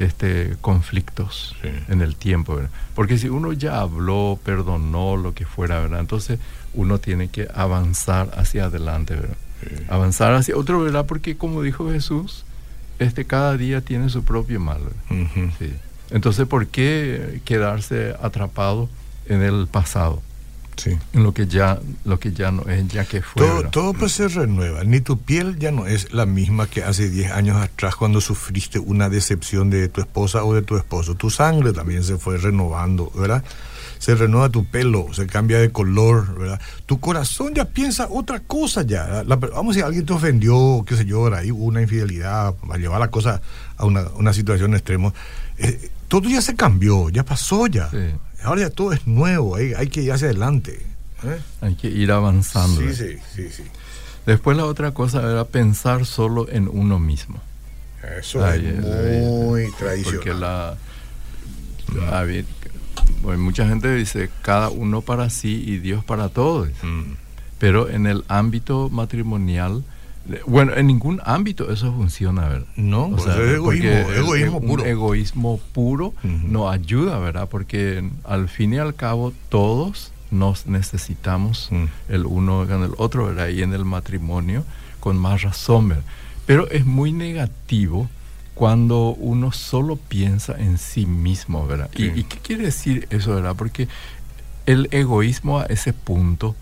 este, 0.00 0.56
conflictos 0.62 1.54
en 1.88 2.00
el 2.00 2.16
tiempo, 2.16 2.56
¿verdad? 2.56 2.70
Porque 2.94 3.18
si 3.18 3.28
uno 3.28 3.52
ya 3.52 3.80
habló, 3.80 4.38
perdonó, 4.42 5.16
lo 5.16 5.34
que 5.34 5.44
fuera, 5.44 5.78
¿verdad? 5.78 6.00
Entonces 6.00 6.40
uno 6.72 6.98
tiene 6.98 7.28
que 7.28 7.48
avanzar 7.54 8.30
hacia 8.34 8.64
adelante, 8.64 9.14
¿verdad? 9.14 9.36
Avanzar 9.88 10.32
hacia 10.34 10.56
otro, 10.56 10.80
¿verdad? 10.80 11.04
Porque 11.04 11.36
como 11.36 11.62
dijo 11.62 11.90
Jesús, 11.92 12.44
este, 12.98 13.26
cada 13.26 13.56
día 13.58 13.82
tiene 13.82 14.08
su 14.08 14.24
propio 14.24 14.58
mal. 14.58 14.80
Entonces, 16.10 16.46
¿por 16.46 16.66
qué 16.66 17.40
quedarse 17.44 18.14
atrapado 18.22 18.88
en 19.26 19.42
el 19.42 19.68
pasado? 19.68 20.22
En 20.86 21.22
lo 21.22 21.32
que 21.32 21.46
ya 21.46 21.80
lo 22.04 22.18
que 22.18 22.32
ya 22.32 22.50
no 22.50 22.62
es 22.62 22.86
ya 22.88 23.04
que 23.04 23.22
fue 23.22 23.46
todo, 23.46 23.62
todo 23.70 23.92
pues 23.94 24.12
se 24.12 24.28
renueva. 24.28 24.84
Ni 24.84 25.00
tu 25.00 25.18
piel 25.18 25.58
ya 25.58 25.70
no 25.70 25.86
es 25.86 26.12
la 26.12 26.26
misma 26.26 26.66
que 26.66 26.82
hace 26.82 27.10
10 27.10 27.32
años 27.32 27.56
atrás 27.56 27.96
cuando 27.96 28.20
sufriste 28.20 28.78
una 28.78 29.08
decepción 29.08 29.70
de 29.70 29.88
tu 29.88 30.00
esposa 30.00 30.44
o 30.44 30.54
de 30.54 30.62
tu 30.62 30.76
esposo. 30.76 31.14
Tu 31.14 31.30
sangre 31.30 31.72
también 31.72 32.04
se 32.04 32.18
fue 32.18 32.38
renovando 32.38 33.10
verdad 33.14 33.44
se 33.98 34.14
renueva 34.14 34.48
tu 34.48 34.64
pelo 34.64 35.08
se 35.12 35.26
cambia 35.26 35.58
de 35.58 35.70
color 35.70 36.38
verdad 36.38 36.60
tu 36.86 36.98
corazón 37.00 37.54
ya 37.54 37.66
piensa 37.66 38.08
otra 38.10 38.40
cosa 38.40 38.82
ya. 38.82 39.22
Vamos 39.24 39.52
a 39.54 39.68
decir 39.68 39.84
alguien 39.84 40.06
te 40.06 40.12
ofendió 40.14 40.82
qué 40.86 40.96
sé 40.96 41.04
yo 41.04 41.32
ahí 41.34 41.52
hubo 41.52 41.64
una 41.64 41.82
infidelidad 41.82 42.54
va 42.68 42.76
a 42.76 42.78
llevar 42.78 42.98
la 42.98 43.10
cosa 43.10 43.42
a 43.76 43.84
una, 43.84 44.08
una 44.16 44.32
situación 44.32 44.74
extrema. 44.74 45.12
Eh, 45.58 45.90
todo 46.08 46.28
ya 46.28 46.40
se 46.40 46.56
cambió 46.56 47.10
ya 47.10 47.24
pasó 47.24 47.66
ya 47.66 47.90
Ahora 48.42 48.62
ya 48.62 48.70
todo 48.70 48.92
es 48.92 49.06
nuevo, 49.06 49.56
hay, 49.56 49.74
hay 49.74 49.88
que 49.88 50.02
ir 50.02 50.12
hacia 50.12 50.28
adelante. 50.28 50.80
¿eh? 51.24 51.38
Hay 51.60 51.74
que 51.74 51.88
ir 51.88 52.10
avanzando. 52.12 52.80
Sí, 52.80 52.94
sí, 52.94 53.18
sí, 53.34 53.48
sí. 53.50 53.64
Después 54.26 54.56
la 54.56 54.66
otra 54.66 54.92
cosa 54.92 55.18
era 55.30 55.44
pensar 55.44 56.06
solo 56.06 56.48
en 56.48 56.68
uno 56.68 56.98
mismo. 56.98 57.40
Eso 58.18 58.46
es 58.46 58.62
muy 58.82 59.70
tradicional. 59.72 60.14
Porque 60.14 60.34
la... 60.34 60.76
mucha 63.36 63.68
gente 63.68 63.94
dice 63.94 64.30
cada 64.42 64.70
uno 64.70 65.02
para 65.02 65.30
sí 65.30 65.62
y 65.66 65.78
Dios 65.78 66.04
para 66.04 66.28
todos. 66.28 66.68
Mm. 66.82 67.12
Pero 67.58 67.90
en 67.90 68.06
el 68.06 68.24
ámbito 68.28 68.88
matrimonial 68.88 69.84
bueno, 70.46 70.74
en 70.74 70.86
ningún 70.86 71.20
ámbito 71.24 71.70
eso 71.70 71.92
funciona, 71.92 72.48
¿verdad? 72.48 72.66
No, 72.76 73.08
o 73.08 73.18
sea, 73.18 73.34
es 73.36 73.54
egoísmo, 73.54 74.60
puro. 74.60 74.82
Un 74.82 74.88
egoísmo 74.88 75.60
puro 75.72 76.14
no 76.22 76.70
ayuda, 76.70 77.18
¿verdad? 77.18 77.48
Porque 77.48 78.08
al 78.24 78.48
fin 78.48 78.74
y 78.74 78.78
al 78.78 78.94
cabo 78.94 79.32
todos 79.48 80.12
nos 80.30 80.66
necesitamos 80.66 81.68
mm. 81.70 81.84
el 82.08 82.26
uno 82.26 82.66
con 82.68 82.84
el 82.84 82.92
otro, 82.98 83.26
¿verdad? 83.26 83.48
Y 83.48 83.62
en 83.62 83.72
el 83.72 83.84
matrimonio 83.84 84.64
con 85.00 85.18
más 85.18 85.42
razón, 85.42 85.88
¿verdad? 85.88 86.04
Pero 86.46 86.70
es 86.70 86.84
muy 86.84 87.12
negativo 87.12 88.08
cuando 88.54 89.14
uno 89.14 89.52
solo 89.52 89.96
piensa 89.96 90.54
en 90.58 90.78
sí 90.78 91.06
mismo, 91.06 91.66
¿verdad? 91.66 91.90
¿Y, 91.96 92.06
¿Y 92.08 92.24
qué 92.24 92.38
quiere 92.38 92.64
decir 92.64 93.06
eso, 93.10 93.34
verdad? 93.34 93.56
Porque 93.56 93.88
el 94.66 94.88
egoísmo 94.90 95.60
a 95.60 95.64
ese 95.64 95.92
punto 95.92 96.54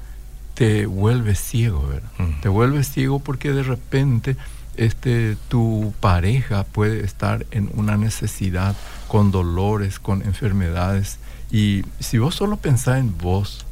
te 0.58 0.86
vuelves 0.86 1.38
ciego, 1.38 1.86
¿verdad? 1.86 2.10
Mm. 2.18 2.40
Te 2.40 2.48
vuelves 2.48 2.90
ciego 2.90 3.20
porque 3.20 3.52
de 3.52 3.62
repente 3.62 4.36
este, 4.76 5.36
tu 5.46 5.94
pareja 6.00 6.64
puede 6.64 7.04
estar 7.04 7.46
en 7.52 7.70
una 7.74 7.96
necesidad, 7.96 8.74
con 9.06 9.30
dolores, 9.30 10.00
con 10.00 10.22
enfermedades. 10.22 11.20
Y 11.52 11.84
si 12.00 12.18
vos 12.18 12.34
solo 12.34 12.56
pensás 12.56 12.98
en 12.98 13.16
vos, 13.16 13.66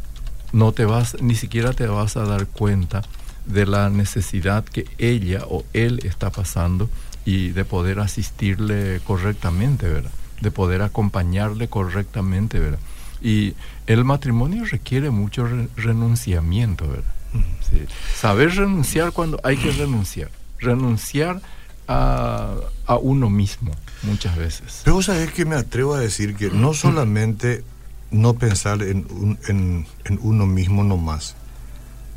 no 0.52 0.70
te 0.70 0.84
vas, 0.84 1.20
ni 1.20 1.34
siquiera 1.34 1.72
te 1.72 1.88
vas 1.88 2.16
a 2.16 2.22
dar 2.22 2.46
cuenta 2.46 3.02
de 3.46 3.66
la 3.66 3.90
necesidad 3.90 4.64
que 4.64 4.86
ella 4.98 5.42
o 5.48 5.64
él 5.72 5.98
está 6.04 6.30
pasando 6.30 6.88
y 7.24 7.48
de 7.48 7.64
poder 7.64 7.98
asistirle 7.98 9.00
correctamente, 9.04 9.88
¿verdad? 9.88 10.12
De 10.40 10.52
poder 10.52 10.82
acompañarle 10.82 11.66
correctamente, 11.66 12.60
¿verdad? 12.60 12.78
Y 13.20 13.54
el 13.86 14.04
matrimonio 14.04 14.64
requiere 14.64 15.10
mucho 15.10 15.48
renunciamiento, 15.76 16.88
¿verdad? 16.88 17.12
Saber 18.14 18.54
renunciar 18.54 19.12
cuando 19.12 19.40
hay 19.42 19.56
que 19.56 19.70
renunciar. 19.72 20.30
Renunciar 20.58 21.40
a, 21.88 22.56
uno 23.00 23.30
mismo 23.30 23.72
muchas 24.02 24.36
veces. 24.36 24.82
Pero 24.84 25.02
sabes 25.02 25.32
que 25.32 25.44
me 25.44 25.56
atrevo 25.56 25.94
a 25.94 26.00
decir 26.00 26.34
que 26.34 26.50
no 26.50 26.74
solamente 26.74 27.64
no 28.10 28.34
pensar 28.34 28.82
en, 28.82 29.38
en, 29.48 29.86
uno 30.20 30.46
mismo 30.46 30.84
nomás, 30.84 31.34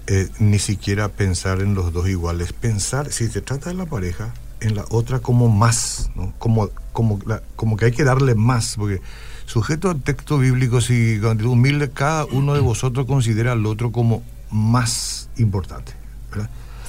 eh, 0.07 0.29
ni 0.39 0.59
siquiera 0.59 1.09
pensar 1.09 1.61
en 1.61 1.75
los 1.75 1.93
dos 1.93 2.07
iguales, 2.07 2.53
pensar, 2.53 3.11
si 3.11 3.27
se 3.27 3.41
trata 3.41 3.69
de 3.69 3.75
la 3.75 3.85
pareja, 3.85 4.33
en 4.59 4.75
la 4.75 4.85
otra 4.89 5.19
como 5.19 5.49
más, 5.49 6.09
como, 6.37 6.69
como, 6.91 7.19
como 7.55 7.77
que 7.77 7.85
hay 7.85 7.91
que 7.91 8.03
darle 8.03 8.35
más, 8.35 8.75
porque 8.75 9.01
sujeto 9.49 9.89
al 9.89 10.01
texto 10.01 10.37
bíblico, 10.37 10.79
si 10.79 11.19
humilde, 11.19 11.89
cada 11.89 12.25
uno 12.25 12.53
de 12.53 12.59
vosotros 12.59 13.07
considera 13.07 13.53
al 13.53 13.65
otro 13.65 13.91
como 13.91 14.23
más 14.51 15.29
importante. 15.37 15.93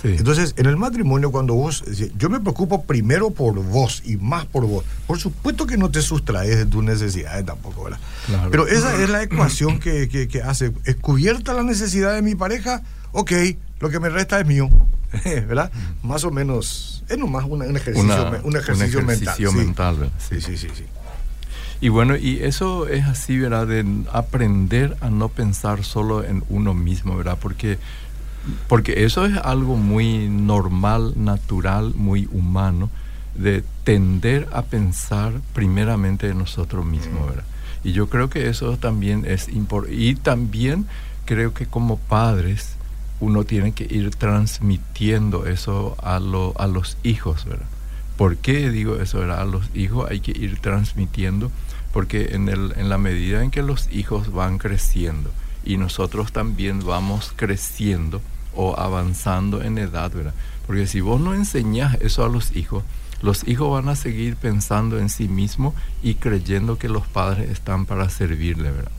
Entonces, 0.02 0.54
en 0.56 0.64
el 0.64 0.78
matrimonio, 0.78 1.30
cuando 1.30 1.54
vos, 1.54 1.84
yo 2.16 2.30
me 2.30 2.40
preocupo 2.40 2.84
primero 2.84 3.30
por 3.30 3.54
vos 3.62 4.02
y 4.04 4.16
más 4.16 4.46
por 4.46 4.66
vos, 4.66 4.84
por 5.06 5.18
supuesto 5.18 5.66
que 5.66 5.76
no 5.76 5.90
te 5.90 6.00
sustraes 6.00 6.56
de 6.56 6.66
tus 6.66 6.82
necesidades 6.82 7.44
tampoco, 7.44 7.84
¿verdad? 7.84 7.98
Pero 8.50 8.66
esa 8.66 8.94
es 9.02 9.10
la 9.10 9.22
ecuación 9.22 9.78
que, 9.78 10.08
que, 10.08 10.42
hace. 10.42 10.72
¿Es 10.84 10.96
cubierta 10.96 11.54
la 11.54 11.62
necesidad 11.62 12.14
de 12.14 12.22
mi 12.22 12.34
pareja? 12.34 12.82
Ok, 13.12 13.32
lo 13.80 13.90
que 13.90 14.00
me 14.00 14.08
resta 14.08 14.40
es 14.40 14.46
mío, 14.46 14.70
¿verdad? 15.24 15.70
Más 16.02 16.24
o 16.24 16.30
menos, 16.30 17.04
es 17.08 17.18
nomás 17.18 17.44
un 17.44 17.62
ejercicio, 17.76 18.40
un 18.44 18.56
ejercicio, 18.56 19.52
mental. 19.52 20.10
sí, 20.18 20.40
sí, 20.40 20.56
sí. 20.56 20.68
sí. 20.74 20.84
Y 21.80 21.88
bueno, 21.88 22.16
y 22.16 22.40
eso 22.42 22.88
es 22.88 23.06
así, 23.06 23.38
¿verdad? 23.38 23.66
De 23.66 23.84
aprender 24.12 24.96
a 25.00 25.08
no 25.08 25.28
pensar 25.28 25.82
solo 25.82 26.22
en 26.24 26.44
uno 26.50 26.74
mismo, 26.74 27.16
¿verdad? 27.16 27.38
Porque, 27.40 27.78
porque 28.68 29.04
eso 29.04 29.24
es 29.24 29.36
algo 29.38 29.76
muy 29.76 30.28
normal, 30.28 31.14
natural, 31.16 31.94
muy 31.94 32.28
humano, 32.32 32.90
de 33.34 33.64
tender 33.84 34.46
a 34.52 34.62
pensar 34.62 35.32
primeramente 35.54 36.28
en 36.28 36.38
nosotros 36.38 36.84
mismos, 36.84 37.28
¿verdad? 37.28 37.44
Y 37.82 37.92
yo 37.92 38.10
creo 38.10 38.28
que 38.28 38.50
eso 38.50 38.76
también 38.76 39.24
es 39.26 39.48
importante. 39.48 39.96
Y 39.96 40.14
también 40.16 40.86
creo 41.24 41.54
que 41.54 41.64
como 41.64 41.96
padres 41.96 42.74
uno 43.20 43.44
tiene 43.44 43.72
que 43.72 43.84
ir 43.84 44.14
transmitiendo 44.14 45.46
eso 45.46 45.96
a, 46.02 46.20
lo, 46.20 46.52
a 46.58 46.66
los 46.66 46.98
hijos, 47.02 47.46
¿verdad? 47.46 47.66
¿Por 48.18 48.36
qué 48.36 48.68
digo 48.70 48.96
eso? 48.96 49.20
¿verdad? 49.20 49.40
A 49.40 49.44
los 49.46 49.70
hijos 49.74 50.10
hay 50.10 50.20
que 50.20 50.32
ir 50.32 50.58
transmitiendo 50.58 51.50
porque 51.92 52.34
en, 52.34 52.48
el, 52.48 52.74
en 52.76 52.88
la 52.88 52.98
medida 52.98 53.42
en 53.42 53.50
que 53.50 53.62
los 53.62 53.88
hijos 53.92 54.32
van 54.32 54.58
creciendo 54.58 55.30
y 55.64 55.76
nosotros 55.76 56.32
también 56.32 56.84
vamos 56.84 57.32
creciendo 57.36 58.20
o 58.54 58.78
avanzando 58.78 59.62
en 59.62 59.78
edad, 59.78 60.10
¿verdad? 60.12 60.34
Porque 60.66 60.86
si 60.86 61.00
vos 61.00 61.20
no 61.20 61.34
enseñás 61.34 61.96
eso 62.00 62.24
a 62.24 62.28
los 62.28 62.56
hijos, 62.56 62.84
los 63.22 63.46
hijos 63.46 63.70
van 63.70 63.88
a 63.88 63.96
seguir 63.96 64.36
pensando 64.36 64.98
en 64.98 65.08
sí 65.08 65.28
mismos 65.28 65.74
y 66.02 66.14
creyendo 66.14 66.78
que 66.78 66.88
los 66.88 67.06
padres 67.06 67.50
están 67.50 67.86
para 67.86 68.08
servirle, 68.08 68.70
¿verdad? 68.70 68.92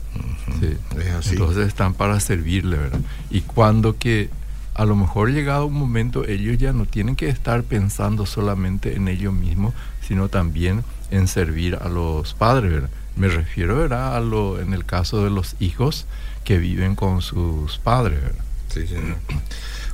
sí. 1.22 1.30
Entonces 1.30 1.66
están 1.66 1.94
para 1.94 2.20
servirle, 2.20 2.76
¿verdad? 2.76 3.00
Y 3.30 3.40
cuando 3.40 3.98
que 3.98 4.30
a 4.74 4.84
lo 4.84 4.96
mejor 4.96 5.30
llegado 5.30 5.66
un 5.66 5.74
momento 5.74 6.24
ellos 6.26 6.56
ya 6.58 6.72
no 6.72 6.86
tienen 6.86 7.16
que 7.16 7.28
estar 7.28 7.62
pensando 7.62 8.24
solamente 8.24 8.96
en 8.96 9.08
ellos 9.08 9.34
mismos, 9.34 9.74
sino 10.12 10.28
también 10.28 10.84
en 11.10 11.26
servir 11.26 11.78
a 11.80 11.88
los 11.88 12.34
padres, 12.34 12.70
¿verdad? 12.70 12.90
Me 13.16 13.28
refiero, 13.28 13.78
¿verdad? 13.78 14.14
A 14.14 14.20
lo, 14.20 14.60
en 14.60 14.74
el 14.74 14.84
caso 14.84 15.24
de 15.24 15.30
los 15.30 15.56
hijos 15.58 16.04
que 16.44 16.58
viven 16.58 16.96
con 16.96 17.22
sus 17.22 17.78
padres, 17.78 18.20
¿verdad? 18.20 18.44
Sí, 18.68 18.86
señor. 18.86 19.16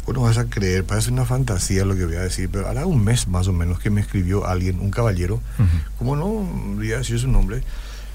Bueno, 0.07 0.23
vas 0.23 0.37
a 0.39 0.47
creer, 0.47 0.83
parece 0.83 1.13
una 1.13 1.25
fantasía 1.25 1.85
lo 1.85 1.95
que 1.95 2.05
voy 2.05 2.17
a 2.17 2.23
decir, 2.23 2.49
pero 2.51 2.67
hará 2.67 2.85
un 2.85 3.05
mes 3.05 3.29
más 3.29 3.47
o 3.47 3.53
menos 3.53 3.79
que 3.79 3.91
me 3.91 4.01
escribió 4.01 4.45
alguien, 4.45 4.81
un 4.81 4.91
caballero, 4.91 5.41
como 5.99 6.17
no 6.17 6.27
voy 6.27 6.93
a 6.93 6.99
decir 6.99 7.21
su 7.21 7.29
nombre, 7.29 7.63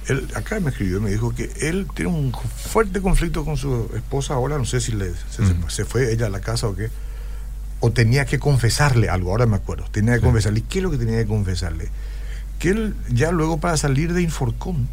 él 0.09 0.27
acá 0.35 0.59
me 0.59 0.71
escribió 0.71 0.97
y 0.97 1.01
me 1.01 1.09
dijo 1.09 1.33
que 1.33 1.49
él 1.61 1.87
tiene 1.95 2.11
un 2.11 2.33
fuerte 2.33 2.99
conflicto 2.99 3.45
con 3.45 3.55
su 3.55 3.89
esposa 3.95 4.33
ahora, 4.33 4.57
no 4.57 4.65
sé 4.65 4.81
si 4.81 4.91
le, 4.91 5.13
se, 5.69 5.85
fue 5.85 6.11
ella 6.11 6.25
a 6.25 6.29
la 6.29 6.41
casa 6.41 6.67
o 6.67 6.75
qué, 6.75 6.89
o 7.85 7.91
tenía 7.91 8.23
que 8.25 8.39
confesarle 8.39 9.09
algo, 9.09 9.31
ahora 9.31 9.45
me 9.45 9.57
acuerdo, 9.57 9.85
tenía 9.91 10.15
que 10.15 10.21
confesarle. 10.21 10.59
¿Y 10.59 10.63
qué 10.63 10.79
es 10.79 10.83
lo 10.83 10.91
que 10.91 10.97
tenía 10.97 11.17
que 11.17 11.27
confesarle? 11.27 11.89
que 12.63 12.69
él 12.69 12.95
ya 13.09 13.31
luego 13.33 13.59
para 13.59 13.75
salir 13.75 14.13
de 14.13 14.21
Inforcom 14.21 14.87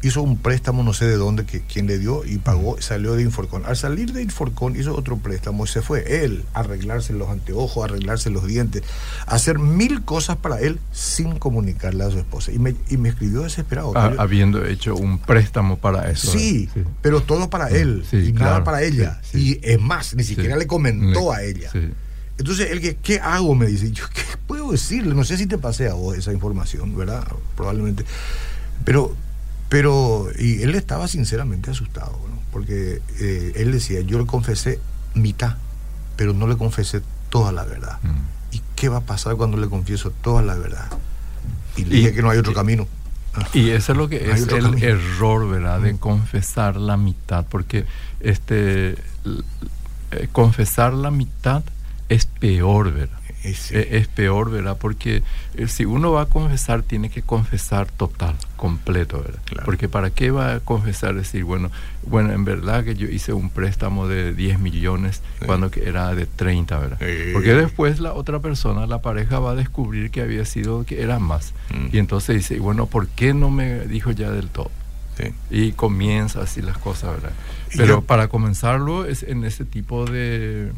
hizo 0.00 0.22
un 0.22 0.38
préstamo, 0.38 0.84
no 0.84 0.92
sé 0.92 1.06
de 1.06 1.16
dónde, 1.16 1.44
que 1.44 1.62
quien 1.62 1.88
le 1.88 1.98
dio 1.98 2.24
y 2.24 2.38
pagó, 2.38 2.80
salió 2.80 3.14
de 3.14 3.22
Inforcom. 3.22 3.64
Al 3.64 3.76
salir 3.76 4.12
de 4.12 4.22
Inforcom 4.22 4.76
hizo 4.76 4.94
otro 4.94 5.16
préstamo 5.16 5.64
y 5.64 5.66
se 5.66 5.82
fue 5.82 6.24
él 6.24 6.44
a 6.54 6.60
arreglarse 6.60 7.14
los 7.14 7.28
anteojos, 7.28 7.82
a 7.82 7.86
arreglarse 7.86 8.30
los 8.30 8.46
dientes, 8.46 8.84
a 9.26 9.34
hacer 9.34 9.58
mil 9.58 10.04
cosas 10.04 10.36
para 10.36 10.60
él 10.60 10.78
sin 10.92 11.40
comunicarle 11.40 12.04
a 12.04 12.10
su 12.12 12.18
esposa. 12.18 12.52
Y 12.52 12.60
me, 12.60 12.76
y 12.88 12.96
me 12.96 13.08
escribió 13.08 13.42
desesperado. 13.42 13.92
Ah, 13.96 14.12
habiendo 14.18 14.64
hecho 14.64 14.94
un 14.94 15.18
préstamo 15.18 15.78
para 15.78 16.08
eso. 16.08 16.30
Sí, 16.30 16.68
pero 17.02 17.22
todo 17.22 17.50
para 17.50 17.70
él 17.70 18.04
y 18.12 18.32
nada 18.32 18.62
para 18.62 18.84
ella. 18.84 19.20
Y 19.34 19.58
es 19.62 19.80
más, 19.80 20.14
ni 20.14 20.22
siquiera 20.22 20.56
le 20.56 20.68
comentó 20.68 21.32
a 21.32 21.42
ella. 21.42 21.72
Entonces, 22.38 22.70
el 22.70 22.80
que, 22.80 22.96
¿qué 22.96 23.18
hago? 23.18 23.54
Me 23.54 23.66
dice, 23.66 23.90
yo, 23.92 24.04
¿qué 24.12 24.22
puedo 24.46 24.72
decirle? 24.72 25.14
No 25.14 25.24
sé 25.24 25.36
si 25.36 25.46
te 25.46 25.58
pasé 25.58 25.88
a 25.88 25.94
vos 25.94 26.16
esa 26.16 26.32
información, 26.32 26.96
¿verdad? 26.96 27.26
Probablemente. 27.56 28.04
Pero, 28.84 29.14
pero, 29.68 30.28
y 30.38 30.62
él 30.62 30.74
estaba 30.74 31.08
sinceramente 31.08 31.70
asustado, 31.70 32.18
¿no? 32.28 32.36
porque 32.56 33.02
eh, 33.20 33.52
él 33.56 33.72
decía, 33.72 34.00
yo 34.00 34.18
le 34.18 34.24
confesé 34.24 34.80
mitad, 35.12 35.56
pero 36.16 36.32
no 36.32 36.46
le 36.46 36.56
confesé 36.56 37.02
toda 37.28 37.52
la 37.52 37.64
verdad. 37.64 37.98
Mm. 38.02 38.54
¿Y 38.56 38.62
qué 38.74 38.88
va 38.88 38.96
a 38.96 39.00
pasar 39.02 39.36
cuando 39.36 39.58
le 39.58 39.68
confieso 39.68 40.10
toda 40.10 40.40
la 40.40 40.54
verdad? 40.54 40.86
Y 41.76 41.84
le 41.84 41.96
dije 41.96 42.14
que 42.14 42.22
no 42.22 42.30
hay 42.30 42.38
otro 42.38 42.54
camino. 42.54 42.88
Y 43.52 43.68
eso 43.70 43.92
es 43.92 43.98
lo 43.98 44.08
que 44.08 44.30
es 44.30 44.48
el 44.48 44.82
error, 44.82 45.46
¿verdad? 45.48 45.80
De 45.80 45.98
confesar 45.98 46.76
la 46.76 46.96
mitad, 46.96 47.44
porque 47.44 47.84
este 48.20 48.92
eh, 50.12 50.28
confesar 50.32 50.94
la 50.94 51.10
mitad 51.10 51.62
es 52.08 52.26
peor, 52.26 52.92
¿verdad? 52.92 53.18
Es, 53.42 54.08
peor, 54.08 54.50
¿verdad? 54.50 54.76
Porque 54.76 55.22
eh, 55.54 55.68
si 55.68 55.84
uno 55.84 56.10
va 56.10 56.22
a 56.22 56.26
confesar, 56.26 56.82
tiene 56.82 57.10
que 57.10 57.22
confesar 57.22 57.86
total, 57.88 58.34
completo, 58.56 59.22
¿verdad? 59.22 59.40
Porque 59.64 59.88
¿para 59.88 60.10
qué 60.10 60.32
va 60.32 60.54
a 60.54 60.60
confesar? 60.60 61.14
Decir, 61.14 61.44
bueno, 61.44 61.70
bueno, 62.02 62.32
en 62.32 62.44
verdad 62.44 62.82
que 62.82 62.96
yo 62.96 63.06
hice 63.06 63.32
un 63.32 63.50
préstamo 63.50 64.08
de 64.08 64.34
10 64.34 64.58
millones 64.58 65.22
cuando 65.44 65.70
que 65.70 65.88
era 65.88 66.12
de 66.16 66.26
30, 66.26 66.78
¿verdad? 66.78 66.98
Porque 67.32 67.54
después 67.54 68.00
la 68.00 68.14
otra 68.14 68.40
persona, 68.40 68.84
la 68.86 69.00
pareja, 69.00 69.38
va 69.38 69.52
a 69.52 69.54
descubrir 69.54 70.10
que 70.10 70.22
había 70.22 70.44
sido, 70.44 70.84
que 70.84 71.02
era 71.02 71.20
más. 71.20 71.52
Mm. 71.70 71.94
Y 71.94 71.98
entonces 71.98 72.36
dice, 72.36 72.58
bueno, 72.58 72.86
¿por 72.86 73.06
qué 73.06 73.32
no 73.32 73.50
me 73.50 73.80
dijo 73.86 74.10
ya 74.10 74.30
del 74.30 74.48
todo? 74.48 74.72
Y 75.50 75.72
comienza 75.72 76.42
así 76.42 76.60
las 76.60 76.76
cosas, 76.78 77.12
¿verdad? 77.12 77.32
Pero 77.76 78.02
para 78.02 78.28
comenzarlo 78.28 79.06
es 79.06 79.22
en 79.22 79.44
ese 79.44 79.64
tipo 79.64 80.04
de 80.04 80.72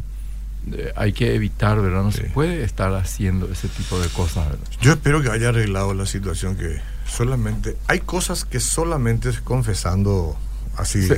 hay 0.96 1.12
que 1.12 1.34
evitar, 1.34 1.80
¿verdad? 1.80 2.02
No 2.02 2.12
se 2.12 2.24
puede 2.24 2.62
estar 2.64 2.94
haciendo 2.94 3.50
ese 3.50 3.68
tipo 3.68 3.98
de 3.98 4.08
cosas, 4.08 4.48
¿verdad? 4.48 4.66
Yo 4.80 4.92
espero 4.92 5.22
que 5.22 5.30
haya 5.30 5.48
arreglado 5.48 5.94
la 5.94 6.06
situación 6.06 6.56
que 6.56 6.80
solamente... 7.06 7.76
Hay 7.86 8.00
cosas 8.00 8.44
que 8.44 8.60
solamente 8.60 9.30
confesando 9.44 10.36
así 10.76 11.08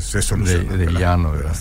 se, 0.00 0.22
solucionan. 0.22 0.78
De, 0.78 0.92
llano, 0.92 1.32
¿verdad? 1.32 1.56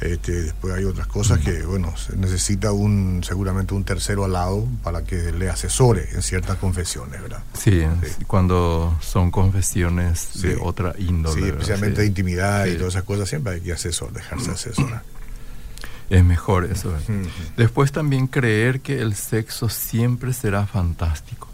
Este, 0.00 0.32
después 0.32 0.74
hay 0.74 0.84
otras 0.84 1.06
cosas 1.08 1.40
que, 1.40 1.62
bueno, 1.62 1.94
se 1.94 2.16
necesita 2.16 2.72
un 2.72 3.20
seguramente 3.22 3.74
un 3.74 3.84
tercero 3.84 4.24
al 4.24 4.32
lado 4.32 4.66
para 4.82 5.04
que 5.04 5.30
le 5.30 5.50
asesore 5.50 6.08
en 6.12 6.22
ciertas 6.22 6.56
confesiones, 6.56 7.20
¿verdad? 7.20 7.42
Sí, 7.52 7.82
cuando 8.26 8.96
son 9.02 9.30
confesiones 9.30 10.40
de 10.40 10.56
otra 10.56 10.94
índole. 10.96 11.42
Sí, 11.42 11.48
especialmente 11.48 12.00
de 12.00 12.06
intimidad 12.06 12.64
y 12.64 12.76
todas 12.76 12.94
esas 12.94 13.04
cosas, 13.04 13.28
siempre 13.28 13.54
hay 13.54 13.60
que 13.60 13.72
asesor, 13.74 14.10
dejarse 14.12 14.50
asesorar 14.52 15.02
es 16.10 16.24
mejor 16.24 16.64
eso. 16.64 16.92
Después 17.56 17.92
también 17.92 18.26
creer 18.26 18.80
que 18.80 19.00
el 19.00 19.14
sexo 19.14 19.68
siempre 19.68 20.32
será 20.32 20.66
fantástico. 20.66 21.48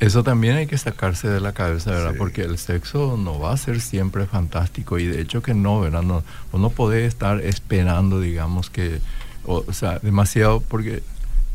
Eso 0.00 0.22
también 0.22 0.56
hay 0.56 0.66
que 0.66 0.76
sacarse 0.76 1.28
de 1.28 1.40
la 1.40 1.52
cabeza, 1.52 1.90
¿verdad? 1.90 2.14
Porque 2.18 2.42
el 2.42 2.58
sexo 2.58 3.16
no 3.16 3.38
va 3.38 3.52
a 3.52 3.56
ser 3.56 3.80
siempre 3.80 4.26
fantástico 4.26 4.98
y 4.98 5.06
de 5.06 5.20
hecho 5.20 5.42
que 5.42 5.54
no, 5.54 5.80
¿verdad? 5.80 6.02
No, 6.02 6.22
uno 6.52 6.70
puede 6.70 7.06
estar 7.06 7.40
esperando, 7.40 8.20
digamos, 8.20 8.68
que, 8.68 9.00
o, 9.44 9.72
sea, 9.72 9.98
demasiado, 10.00 10.60
porque 10.60 11.02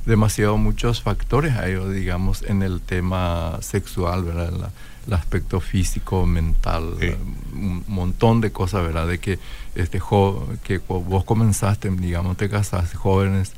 demasiado 0.05 0.57
muchos 0.57 1.01
factores 1.03 1.55
hay, 1.55 1.75
digamos, 1.93 2.41
en 2.41 2.63
el 2.63 2.81
tema 2.81 3.59
sexual, 3.61 4.23
¿verdad? 4.23 4.71
el 5.07 5.13
aspecto 5.13 5.59
físico, 5.59 6.25
mental, 6.25 6.95
un 7.53 7.83
montón 7.87 8.41
de 8.41 8.51
cosas, 8.51 8.83
¿verdad? 8.83 9.07
De 9.07 9.19
que, 9.19 9.39
este, 9.75 10.01
que 10.63 10.77
vos 10.87 11.23
comenzaste, 11.23 11.89
digamos, 11.89 12.37
te 12.37 12.49
casaste 12.49 12.97
jóvenes, 12.97 13.53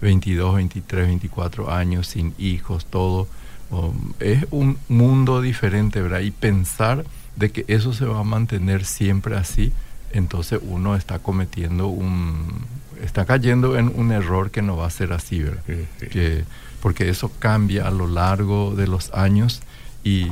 22, 0.00 0.56
23, 0.56 1.06
24 1.06 1.72
años, 1.72 2.08
sin 2.08 2.34
hijos, 2.38 2.86
todo. 2.86 3.28
Um, 3.70 4.12
es 4.20 4.46
un 4.50 4.78
mundo 4.88 5.40
diferente, 5.40 6.02
¿verdad? 6.02 6.20
Y 6.20 6.30
pensar 6.30 7.04
de 7.36 7.50
que 7.50 7.64
eso 7.68 7.92
se 7.92 8.04
va 8.04 8.20
a 8.20 8.24
mantener 8.24 8.84
siempre 8.84 9.36
así, 9.36 9.72
entonces 10.12 10.60
uno 10.62 10.96
está 10.96 11.20
cometiendo 11.20 11.86
un, 11.86 12.66
está 13.02 13.24
cayendo 13.24 13.78
en 13.78 13.90
un 13.94 14.12
error 14.12 14.50
que 14.50 14.60
no 14.60 14.76
va 14.76 14.86
a 14.86 14.90
ser 14.90 15.12
así, 15.12 15.42
¿verdad? 15.42 15.62
Que, 16.10 16.44
porque 16.80 17.08
eso 17.08 17.30
cambia 17.38 17.86
a 17.86 17.90
lo 17.90 18.06
largo 18.06 18.74
de 18.74 18.88
los 18.88 19.12
años 19.14 19.62
y 20.04 20.26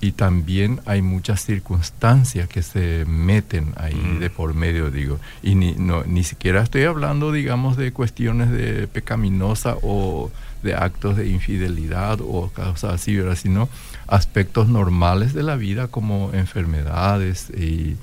y 0.00 0.12
también 0.12 0.80
hay 0.84 1.00
muchas 1.00 1.44
circunstancias 1.44 2.48
que 2.48 2.62
se 2.62 3.04
meten 3.06 3.72
ahí 3.76 4.18
de 4.20 4.28
por 4.28 4.54
medio, 4.54 4.90
digo. 4.90 5.18
Y 5.42 5.54
ni, 5.54 5.72
no, 5.72 6.04
ni 6.04 6.22
siquiera 6.22 6.62
estoy 6.62 6.84
hablando, 6.84 7.32
digamos, 7.32 7.76
de 7.76 7.92
cuestiones 7.92 8.50
de 8.50 8.88
pecaminosa 8.88 9.76
o 9.82 10.30
de 10.62 10.74
actos 10.74 11.16
de 11.16 11.28
infidelidad 11.28 12.20
o 12.20 12.50
cosas 12.54 12.94
así, 12.94 13.16
¿verdad? 13.16 13.36
sino 13.36 13.68
aspectos 14.06 14.68
normales 14.68 15.32
de 15.32 15.42
la 15.42 15.56
vida 15.56 15.88
como 15.88 16.30
enfermedades 16.34 17.50
y 17.50 17.96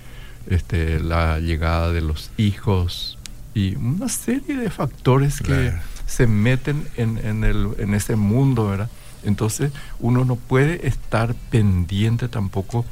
este, 0.47 0.99
la 0.99 1.39
llegada 1.39 1.91
de 1.91 2.01
los 2.01 2.31
hijos 2.37 3.17
y 3.53 3.75
una 3.75 4.09
serie 4.09 4.55
de 4.57 4.69
factores 4.69 5.41
que 5.41 5.73
se 6.07 6.25
meten 6.25 6.87
en, 6.97 7.19
en, 7.19 7.43
el, 7.43 7.69
en 7.77 7.93
ese 7.93 8.15
mundo, 8.15 8.69
¿verdad? 8.69 8.89
Entonces 9.23 9.71
uno 9.99 10.25
no 10.25 10.35
puede 10.35 10.87
estar 10.87 11.33
pendiente 11.49 12.27
tampoco 12.27 12.85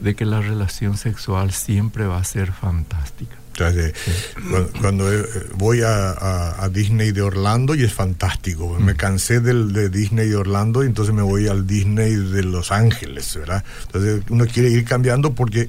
de 0.00 0.14
que 0.14 0.24
la 0.24 0.40
relación 0.40 0.96
sexual 0.96 1.52
siempre 1.52 2.06
va 2.06 2.18
a 2.18 2.24
ser 2.24 2.52
fantástica. 2.52 3.41
Cuando, 4.80 5.12
eh, 5.12 5.24
voy 5.56 5.80
a, 5.84 6.68
Disney 6.72 7.12
de 7.12 7.22
Orlando 7.22 7.74
y 7.74 7.82
es 7.82 7.92
fantástico. 7.92 8.78
Me 8.78 8.94
mm. 8.94 8.96
cansé 8.96 9.40
del, 9.40 9.72
de 9.72 9.88
Disney 9.88 10.28
de 10.28 10.36
Orlando 10.36 10.82
y 10.82 10.86
entonces 10.86 11.14
me 11.14 11.22
voy 11.22 11.48
al 11.48 11.66
Disney 11.66 12.14
de 12.14 12.42
Los 12.42 12.72
Ángeles, 12.72 13.36
¿verdad? 13.36 13.64
Entonces 13.86 14.22
uno 14.30 14.46
quiere 14.46 14.70
ir 14.70 14.84
cambiando 14.84 15.34
porque 15.34 15.68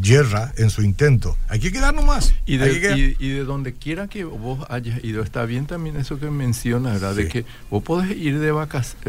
yerra 0.00 0.52
en 0.56 0.70
su 0.70 0.82
intento. 0.82 1.36
Hay 1.48 1.60
que 1.60 1.72
quedar 1.72 1.94
nomás. 1.94 2.34
Y 2.46 2.58
de, 2.58 3.16
y, 3.18 3.28
de 3.30 3.44
donde 3.44 3.72
quiera 3.74 4.08
que 4.08 4.24
vos 4.24 4.64
hayas 4.68 5.02
ido, 5.02 5.22
está 5.22 5.44
bien 5.46 5.66
también 5.66 5.96
eso 5.96 6.18
que 6.18 6.30
mencionas, 6.30 7.00
¿verdad? 7.00 7.14
De 7.16 7.28
que 7.28 7.44
vos 7.70 7.82
podés 7.82 8.16
ir 8.16 8.38
de, 8.38 8.52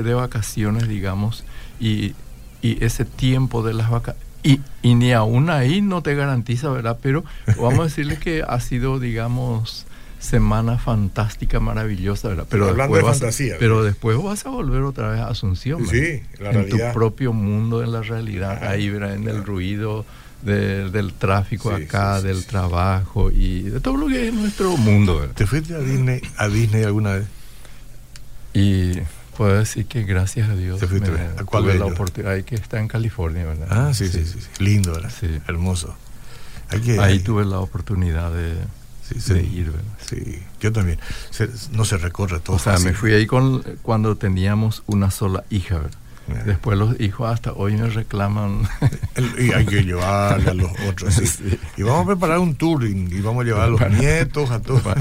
de 0.04 0.14
vacaciones, 0.14 0.88
digamos, 0.88 1.44
y, 1.80 2.14
y 2.62 2.84
ese 2.84 3.06
tiempo 3.06 3.64
de 3.64 3.74
las 3.74 3.90
vacaciones 3.90 4.27
y, 4.48 4.62
y, 4.82 4.96
ni 4.96 5.14
aún 5.14 5.50
ahí 5.50 5.82
no 5.82 6.02
te 6.02 6.16
garantiza, 6.16 6.70
¿verdad? 6.70 6.98
Pero 7.02 7.24
vamos 7.58 7.80
a 7.80 7.84
decirle 7.84 8.18
que 8.18 8.44
ha 8.48 8.60
sido, 8.60 9.00
digamos, 9.00 9.86
semana 10.20 10.78
fantástica, 10.78 11.60
maravillosa, 11.60 12.30
¿verdad? 12.30 12.48
Pero 12.50 12.70
Hablando 12.70 12.96
de 12.96 13.04
fantasía. 13.04 13.56
Pero 13.60 13.84
después 13.84 14.18
vas 14.22 14.46
a 14.46 14.50
volver 14.50 14.84
otra 14.84 15.10
vez 15.10 15.20
a 15.20 15.28
Asunción, 15.28 15.86
Sí, 15.88 16.22
la 16.40 16.52
En 16.52 16.70
tu 16.70 16.78
propio 16.94 17.34
mundo, 17.34 17.84
en 17.84 17.92
la 17.92 18.02
realidad, 18.02 18.64
ahí, 18.64 18.90
¿verdad? 18.90 19.16
En 19.16 19.28
el 19.28 19.44
ruido 19.44 20.06
del 20.42 21.14
tráfico 21.14 21.72
acá, 21.72 22.22
del 22.22 22.46
trabajo 22.46 23.32
y 23.32 23.64
de 23.64 23.80
todo 23.82 23.98
lo 23.98 24.08
que 24.08 24.28
es 24.28 24.34
nuestro 24.34 24.78
mundo, 24.78 25.20
¿verdad? 25.20 25.36
¿Te 25.36 25.46
fuiste 25.46 25.76
a 25.76 25.80
Disney, 25.80 26.22
a 26.38 26.48
Disney 26.48 26.84
alguna 26.84 27.14
vez? 27.14 27.26
Y 28.54 29.00
Puedo 29.38 29.60
decir 29.60 29.86
que 29.86 30.04
gracias 30.04 30.50
a 30.50 30.56
Dios 30.56 30.80
¿Te 30.80 30.88
fuiste 30.88 31.12
¿A 31.12 31.43
cuál 31.43 31.63
tuve 31.63 31.78
la 31.78 31.86
oportunidad 31.86 32.34
ahí 32.34 32.43
que 32.43 32.56
está 32.56 32.80
en 32.80 32.88
California, 32.88 33.45
¿verdad? 33.45 33.67
Ah, 33.69 33.93
sí, 33.93 34.08
sí, 34.08 34.26
sí. 34.26 34.39
Lindo, 34.58 34.93
¿verdad? 34.93 35.12
Sí. 35.17 35.28
Hermoso. 35.47 35.95
ahí 37.00 37.19
tuve 37.19 37.45
la 37.45 37.60
oportunidad 37.60 38.32
de, 38.32 38.56
ir, 39.43 39.71
¿verdad? 39.71 39.91
Sí, 40.10 40.41
yo 40.60 40.73
también. 40.73 41.00
no 41.71 41.86
se 41.86 41.97
recorre 41.97 42.39
todo. 42.39 42.56
O 42.56 42.60
sea, 42.60 42.80
me 42.80 42.93
fui 42.93 43.13
ahí 43.13 43.28
con, 43.28 43.62
cuando 43.84 44.17
teníamos 44.17 44.82
una 44.88 45.12
sola 45.12 45.43
hija, 45.52 45.76
¿verdad? 45.76 46.00
Después 46.46 46.78
los 46.78 47.00
hijos 47.00 47.32
hasta 47.32 47.54
hoy 47.54 47.78
me 47.78 47.90
reclaman. 47.90 48.68
y 49.38 49.52
hay 49.54 49.66
que 49.66 49.84
llevarle 49.84 50.50
a 50.50 50.54
los 50.54 50.72
otros. 50.88 51.18
Y 51.78 51.84
vamos 51.84 52.04
a 52.04 52.08
preparar 52.08 52.40
un 52.40 52.56
tour 52.56 52.86
y, 52.86 53.22
vamos 53.22 53.44
a 53.44 53.46
llevar 53.46 53.63
a 53.63 53.68
los 53.68 53.90
nietos, 53.92 54.52
a 54.52 54.62
todos. 54.62 54.82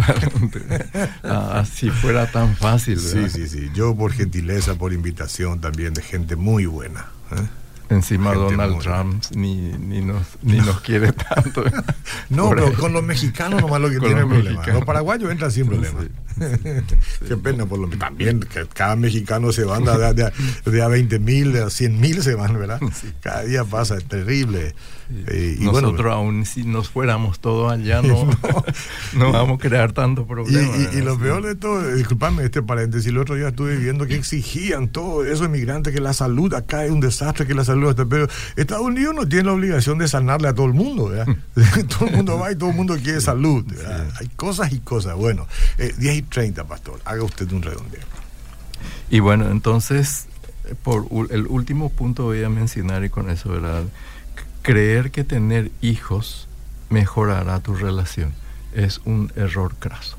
Ah, 1.25 1.61
así 1.61 1.91
fuera 1.91 2.31
tan 2.31 2.57
fácil. 2.57 2.99
Sí, 2.99 3.29
sí, 3.29 3.49
sí. 3.49 3.71
Yo 3.75 3.95
por 3.95 4.13
gentileza, 4.13 4.75
por 4.75 4.93
invitación 4.93 5.61
también 5.61 5.95
de 5.95 6.03
gente 6.03 6.37
muy 6.37 6.67
buena. 6.67 7.07
¿eh? 7.33 7.47
Encima 7.89 8.35
Donald 8.35 8.81
Trump 8.81 9.25
ni, 9.33 9.55
ni, 9.55 10.01
nos, 10.01 10.27
ni 10.43 10.59
nos 10.59 10.81
quiere 10.81 11.13
tanto. 11.13 11.65
no, 12.31 12.51
pero 12.51 12.73
con 12.75 12.93
los 12.93 13.03
mexicanos 13.03 13.61
nomás 13.61 13.81
lo 13.81 13.91
que 13.91 14.01
tiene 14.01 14.27
problema. 14.27 14.67
Los 14.67 14.85
paraguayos 14.85 15.31
entran 15.31 15.51
sin 15.51 15.67
problema. 15.67 16.01
Qué 17.27 17.37
pena 17.37 17.67
por 17.67 17.79
lo 17.79 17.89
También 17.89 18.41
que 18.41 18.67
cada 18.67 18.97
mexicano 18.97 19.53
se 19.53 19.65
van 19.65 19.85
de, 19.85 20.15
de, 20.15 20.33
de 20.71 20.83
a 20.83 20.89
20 20.89 21.19
mil, 21.19 21.53
de 21.53 21.63
a 21.63 21.71
100 21.71 22.01
mil 22.01 22.23
se 22.23 22.35
van, 22.35 22.59
¿verdad? 22.59 22.81
Cada 23.21 23.43
día 23.45 23.65
pasa, 23.65 23.97
es 23.97 24.05
terrible. 24.05 24.75
Eh, 25.29 25.59
y 25.61 25.65
Nosotros 25.65 26.13
aún 26.13 26.45
si 26.47 26.65
nos 26.65 26.89
fuéramos 26.89 27.39
todos 27.39 27.73
allá 27.73 28.03
no, 28.03 28.29
no, 29.15 29.33
vamos 29.33 29.59
a 29.59 29.63
crear 29.63 29.93
tanto 29.93 30.27
problema. 30.27 30.69
Y, 30.93 31.01
lo 31.01 31.19
peor 31.19 31.45
de 31.45 31.55
todo, 31.55 31.95
disculpame 31.95 32.45
este 32.45 32.63
paréntesis, 32.63 33.09
el 33.09 33.19
otro 33.19 33.37
día 33.37 33.49
estuve 33.49 33.77
viendo 33.77 34.07
que 34.07 34.15
exigían 34.17 34.89
todos 34.89 35.27
esos 35.27 35.47
inmigrantes 35.47 35.95
que 35.95 36.01
la 36.01 36.13
salud 36.13 36.53
acá 36.55 36.85
es 36.85 36.91
un 36.91 37.01
desastre, 37.01 37.47
que 37.47 37.55
la 37.55 37.65
salud 37.65 37.91
está, 37.91 38.05
pero 38.05 38.29
Estados 38.57 38.85
Unidos 38.85 39.15
no 39.15 39.29
tiene 39.29 39.45
la 39.45 39.53
obligación 39.53 39.99
de 39.99 40.09
sanarle 40.09 40.49
a 40.49 40.55
todo 40.55 40.67
el 40.67 40.75
mundo, 40.75 41.13
todo 41.99 42.09
el 42.09 42.17
mundo 42.17 42.39
va 42.39 42.51
y 42.51 42.57
todo 42.57 42.71
el 42.71 42.77
mundo 42.77 42.97
quiere 43.03 43.21
salud. 43.21 43.65
Hay 44.19 44.29
cosas 44.37 44.73
y 44.73 44.81
cosas. 44.81 45.17
Bueno, 45.17 45.47
10 45.79 45.99
eh, 46.01 46.15
y 46.17 46.23
30, 46.23 46.65
pastor, 46.65 47.01
haga 47.05 47.23
usted 47.23 47.51
un 47.53 47.63
redondeo. 47.63 48.01
Y 49.11 49.21
bueno, 49.21 49.51
entonces, 49.51 50.27
por 50.83 51.07
el 51.31 51.47
último 51.47 51.91
punto 51.91 52.25
voy 52.25 52.43
a 52.43 52.49
mencionar 52.49 53.05
y 53.05 53.11
con 53.11 53.31
eso, 53.31 53.51
¿verdad? 53.51 53.85
Creer 54.67 55.13
que 55.13 55.23
tener 55.23 55.71
hijos 55.81 56.49
mejorará 56.91 57.61
tu 57.61 57.77
relación 57.77 58.33
es 58.75 59.01
un 59.05 59.33
error 59.37 59.77
craso. 59.79 60.17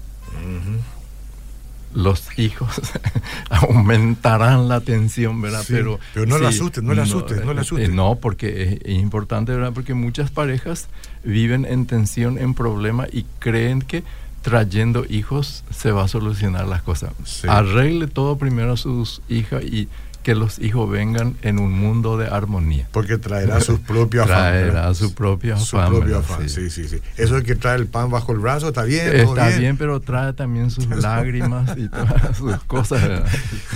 los 1.94 2.40
hijos 2.40 2.70
aumentarán 3.50 4.70
la 4.70 4.80
tensión, 4.80 5.42
¿verdad? 5.42 5.66
pero, 5.68 6.00
pero 6.14 6.26
no 6.28 6.40
le 6.40 6.48
asustes, 6.48 6.82
no 6.82 6.94
le 6.94 7.02
asustes, 7.02 7.44
no, 7.44 7.54
le 7.54 7.60
asustes. 7.60 7.90
no, 7.90 8.16
porque 8.16 8.80
es, 8.86 8.90
importante, 8.94 9.52
¿verdad? 9.52 9.74
Porque 9.74 9.94
muchas 9.94 10.32
parejas 10.32 10.88
viven 11.26 11.66
en 11.66 11.86
tensión, 11.86 12.38
en 12.38 12.54
problema 12.54 13.06
y 13.12 13.26
creen 13.40 13.82
que 13.82 14.06
trayendo 14.44 15.06
hijos 15.10 15.66
se 15.72 15.92
va 15.92 16.06
a 16.06 16.08
solucionar 16.08 16.68
las 16.68 16.84
cosas. 16.84 17.12
Arregle 17.50 18.08
todo 18.08 18.38
primero 18.38 18.74
a 18.74 18.78
sus 18.78 19.22
hijas 19.28 19.62
y 19.66 19.90
que 20.28 20.36
los 20.36 20.60
hijos 20.60 20.90
vengan 20.92 21.38
en 21.42 21.58
un 21.58 21.72
mundo 21.72 22.18
de 22.18 22.28
armonía. 22.28 22.90
Porque 22.92 23.18
traerá 23.18 23.62
sus 23.62 23.80
propios 23.88 24.28
Traerá 24.28 24.94
su 24.94 25.13
propio 25.13 25.56
afán. 25.56 25.66
Su 25.66 25.78
propio 25.78 26.18
afán, 26.18 26.50
sí. 26.50 26.70
sí, 26.70 26.86
sí, 26.86 27.00
Eso 27.16 27.38
es 27.38 27.46
que 27.46 27.56
trae 27.56 27.78
el 27.78 27.88
pan 27.88 28.12
bajo 28.12 28.34
el 28.34 28.40
brazo, 28.40 28.68
está 28.68 28.84
bien. 28.84 29.08
Está 29.16 29.48
bien? 29.58 29.78
pero 29.78 30.02
trae 30.02 30.34
también 30.34 30.70
sus 30.70 30.86
lágrimas 30.90 31.78
y 31.78 31.88
todas 31.88 32.36
sus 32.38 32.62
cosas. 32.66 33.22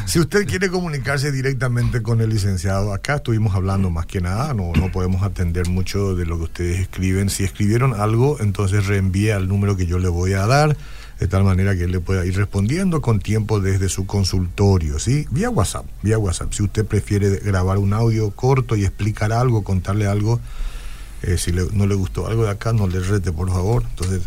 Si 0.05 0.19
usted 0.19 0.45
quiere 0.45 0.67
comunicarse 0.67 1.31
directamente 1.31 2.01
con 2.01 2.19
el 2.19 2.31
licenciado, 2.31 2.91
acá 2.91 3.15
estuvimos 3.15 3.55
hablando 3.55 3.89
más 3.89 4.05
que 4.05 4.19
nada, 4.19 4.53
no, 4.53 4.73
no 4.75 4.91
podemos 4.91 5.23
atender 5.23 5.69
mucho 5.69 6.15
de 6.15 6.25
lo 6.25 6.35
que 6.35 6.43
ustedes 6.43 6.79
escriben. 6.81 7.29
Si 7.29 7.45
escribieron 7.45 7.93
algo, 7.93 8.41
entonces 8.41 8.87
reenvíe 8.87 9.31
al 9.31 9.47
número 9.47 9.77
que 9.77 9.85
yo 9.85 9.99
le 9.99 10.09
voy 10.09 10.33
a 10.33 10.45
dar 10.47 10.75
de 11.21 11.27
tal 11.27 11.43
manera 11.43 11.75
que 11.75 11.83
él 11.83 11.91
le 11.91 11.99
pueda 11.99 12.25
ir 12.25 12.35
respondiendo 12.35 12.99
con 12.99 13.19
tiempo 13.19 13.59
desde 13.59 13.89
su 13.89 14.07
consultorio, 14.07 14.97
¿sí? 14.97 15.27
Vía 15.29 15.51
WhatsApp, 15.51 15.85
vía 16.01 16.17
WhatsApp. 16.17 16.51
Si 16.51 16.63
usted 16.63 16.83
prefiere 16.83 17.29
grabar 17.37 17.77
un 17.77 17.93
audio 17.93 18.31
corto 18.31 18.75
y 18.75 18.85
explicar 18.85 19.31
algo, 19.31 19.63
contarle 19.63 20.07
algo, 20.07 20.39
eh, 21.21 21.37
si 21.37 21.51
no 21.51 21.85
le 21.85 21.93
gustó 21.93 22.25
algo 22.25 22.45
de 22.45 22.49
acá, 22.49 22.73
no 22.73 22.87
le 22.87 23.01
rete, 23.01 23.31
por 23.31 23.51
favor. 23.51 23.83
Entonces, 23.87 24.23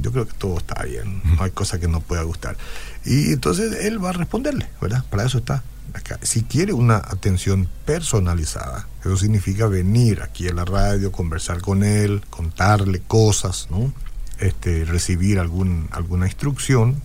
yo 0.00 0.12
creo 0.12 0.28
que 0.28 0.34
todo 0.34 0.58
está 0.58 0.80
bien, 0.84 1.22
no 1.24 1.42
hay 1.42 1.50
cosa 1.50 1.80
que 1.80 1.88
no 1.88 2.00
pueda 2.00 2.22
gustar. 2.22 2.56
Y 3.04 3.32
entonces 3.32 3.84
él 3.84 4.02
va 4.02 4.10
a 4.10 4.12
responderle, 4.12 4.68
¿verdad? 4.80 5.04
Para 5.10 5.24
eso 5.24 5.38
está. 5.38 5.64
Acá. 5.92 6.20
Si 6.22 6.44
quiere 6.44 6.72
una 6.72 6.98
atención 6.98 7.68
personalizada, 7.84 8.86
eso 9.00 9.16
significa 9.16 9.66
venir 9.66 10.22
aquí 10.22 10.46
a 10.46 10.52
la 10.52 10.64
radio, 10.64 11.10
conversar 11.10 11.62
con 11.62 11.82
él, 11.82 12.22
contarle 12.30 13.00
cosas, 13.00 13.66
¿no? 13.70 13.92
Este, 14.40 14.84
recibir 14.84 15.38
algún, 15.38 15.88
alguna 15.90 16.26
instrucción 16.26 17.00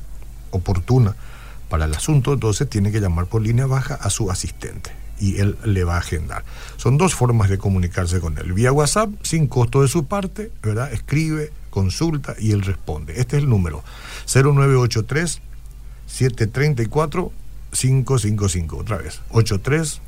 oportuna 0.51 1.15
para 1.69 1.85
el 1.85 1.93
asunto, 1.93 2.33
entonces 2.33 2.69
tiene 2.69 2.91
que 2.91 2.99
llamar 2.99 3.25
por 3.25 3.41
línea 3.41 3.65
baja 3.65 3.95
a 3.95 4.09
su 4.09 4.29
asistente 4.29 4.91
y 5.19 5.39
él 5.39 5.57
le 5.63 5.83
va 5.83 5.95
a 5.95 5.99
agendar. 5.99 6.43
Son 6.77 6.97
dos 6.97 7.15
formas 7.15 7.49
de 7.49 7.57
comunicarse 7.57 8.19
con 8.19 8.37
él. 8.37 8.53
Vía 8.53 8.71
WhatsApp, 8.71 9.09
sin 9.21 9.47
costo 9.47 9.81
de 9.81 9.87
su 9.87 10.05
parte, 10.05 10.51
¿verdad? 10.61 10.91
Escribe, 10.91 11.51
consulta 11.69 12.35
y 12.37 12.51
él 12.51 12.61
responde. 12.61 13.19
Este 13.19 13.37
es 13.37 13.43
el 13.43 13.49
número 13.49 13.83
0983 14.27 15.41
734 16.07 17.31
555. 17.71 18.77
Otra 18.77 18.97
vez, 18.97 19.21
83 19.31 20.01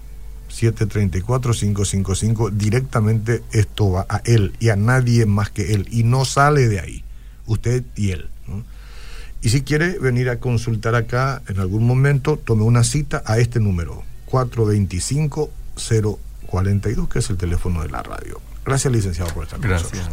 734 0.50 1.54
555. 1.54 2.52
Directamente 2.52 3.42
esto 3.52 3.92
va 3.92 4.06
a 4.10 4.22
él 4.26 4.54
y 4.60 4.70
a 4.70 4.76
nadie 4.76 5.26
más 5.26 5.50
que 5.50 5.74
él 5.74 5.88
y 5.90 6.04
no 6.04 6.26
sale 6.26 6.68
de 6.68 6.80
ahí 6.80 7.05
usted 7.46 7.84
y 7.96 8.12
él. 8.12 8.30
Y 9.42 9.50
si 9.50 9.62
quiere 9.62 10.00
venir 10.00 10.30
a 10.30 10.40
consultar 10.40 10.96
acá 10.96 11.44
en 11.48 11.60
algún 11.60 11.86
momento, 11.86 12.38
tome 12.38 12.64
una 12.64 12.84
cita 12.84 13.22
a 13.26 13.38
este 13.38 13.60
número, 13.60 14.04
425-042, 14.32 17.08
que 17.08 17.20
es 17.20 17.30
el 17.30 17.38
teléfono 17.38 17.84
de 17.84 17.90
la 17.90 18.02
radio. 18.02 18.42
Gracias, 18.66 18.92
licenciado, 18.92 19.32
por 19.34 19.44
estar 19.44 19.60
con 19.60 19.70
Gracias. 19.70 20.10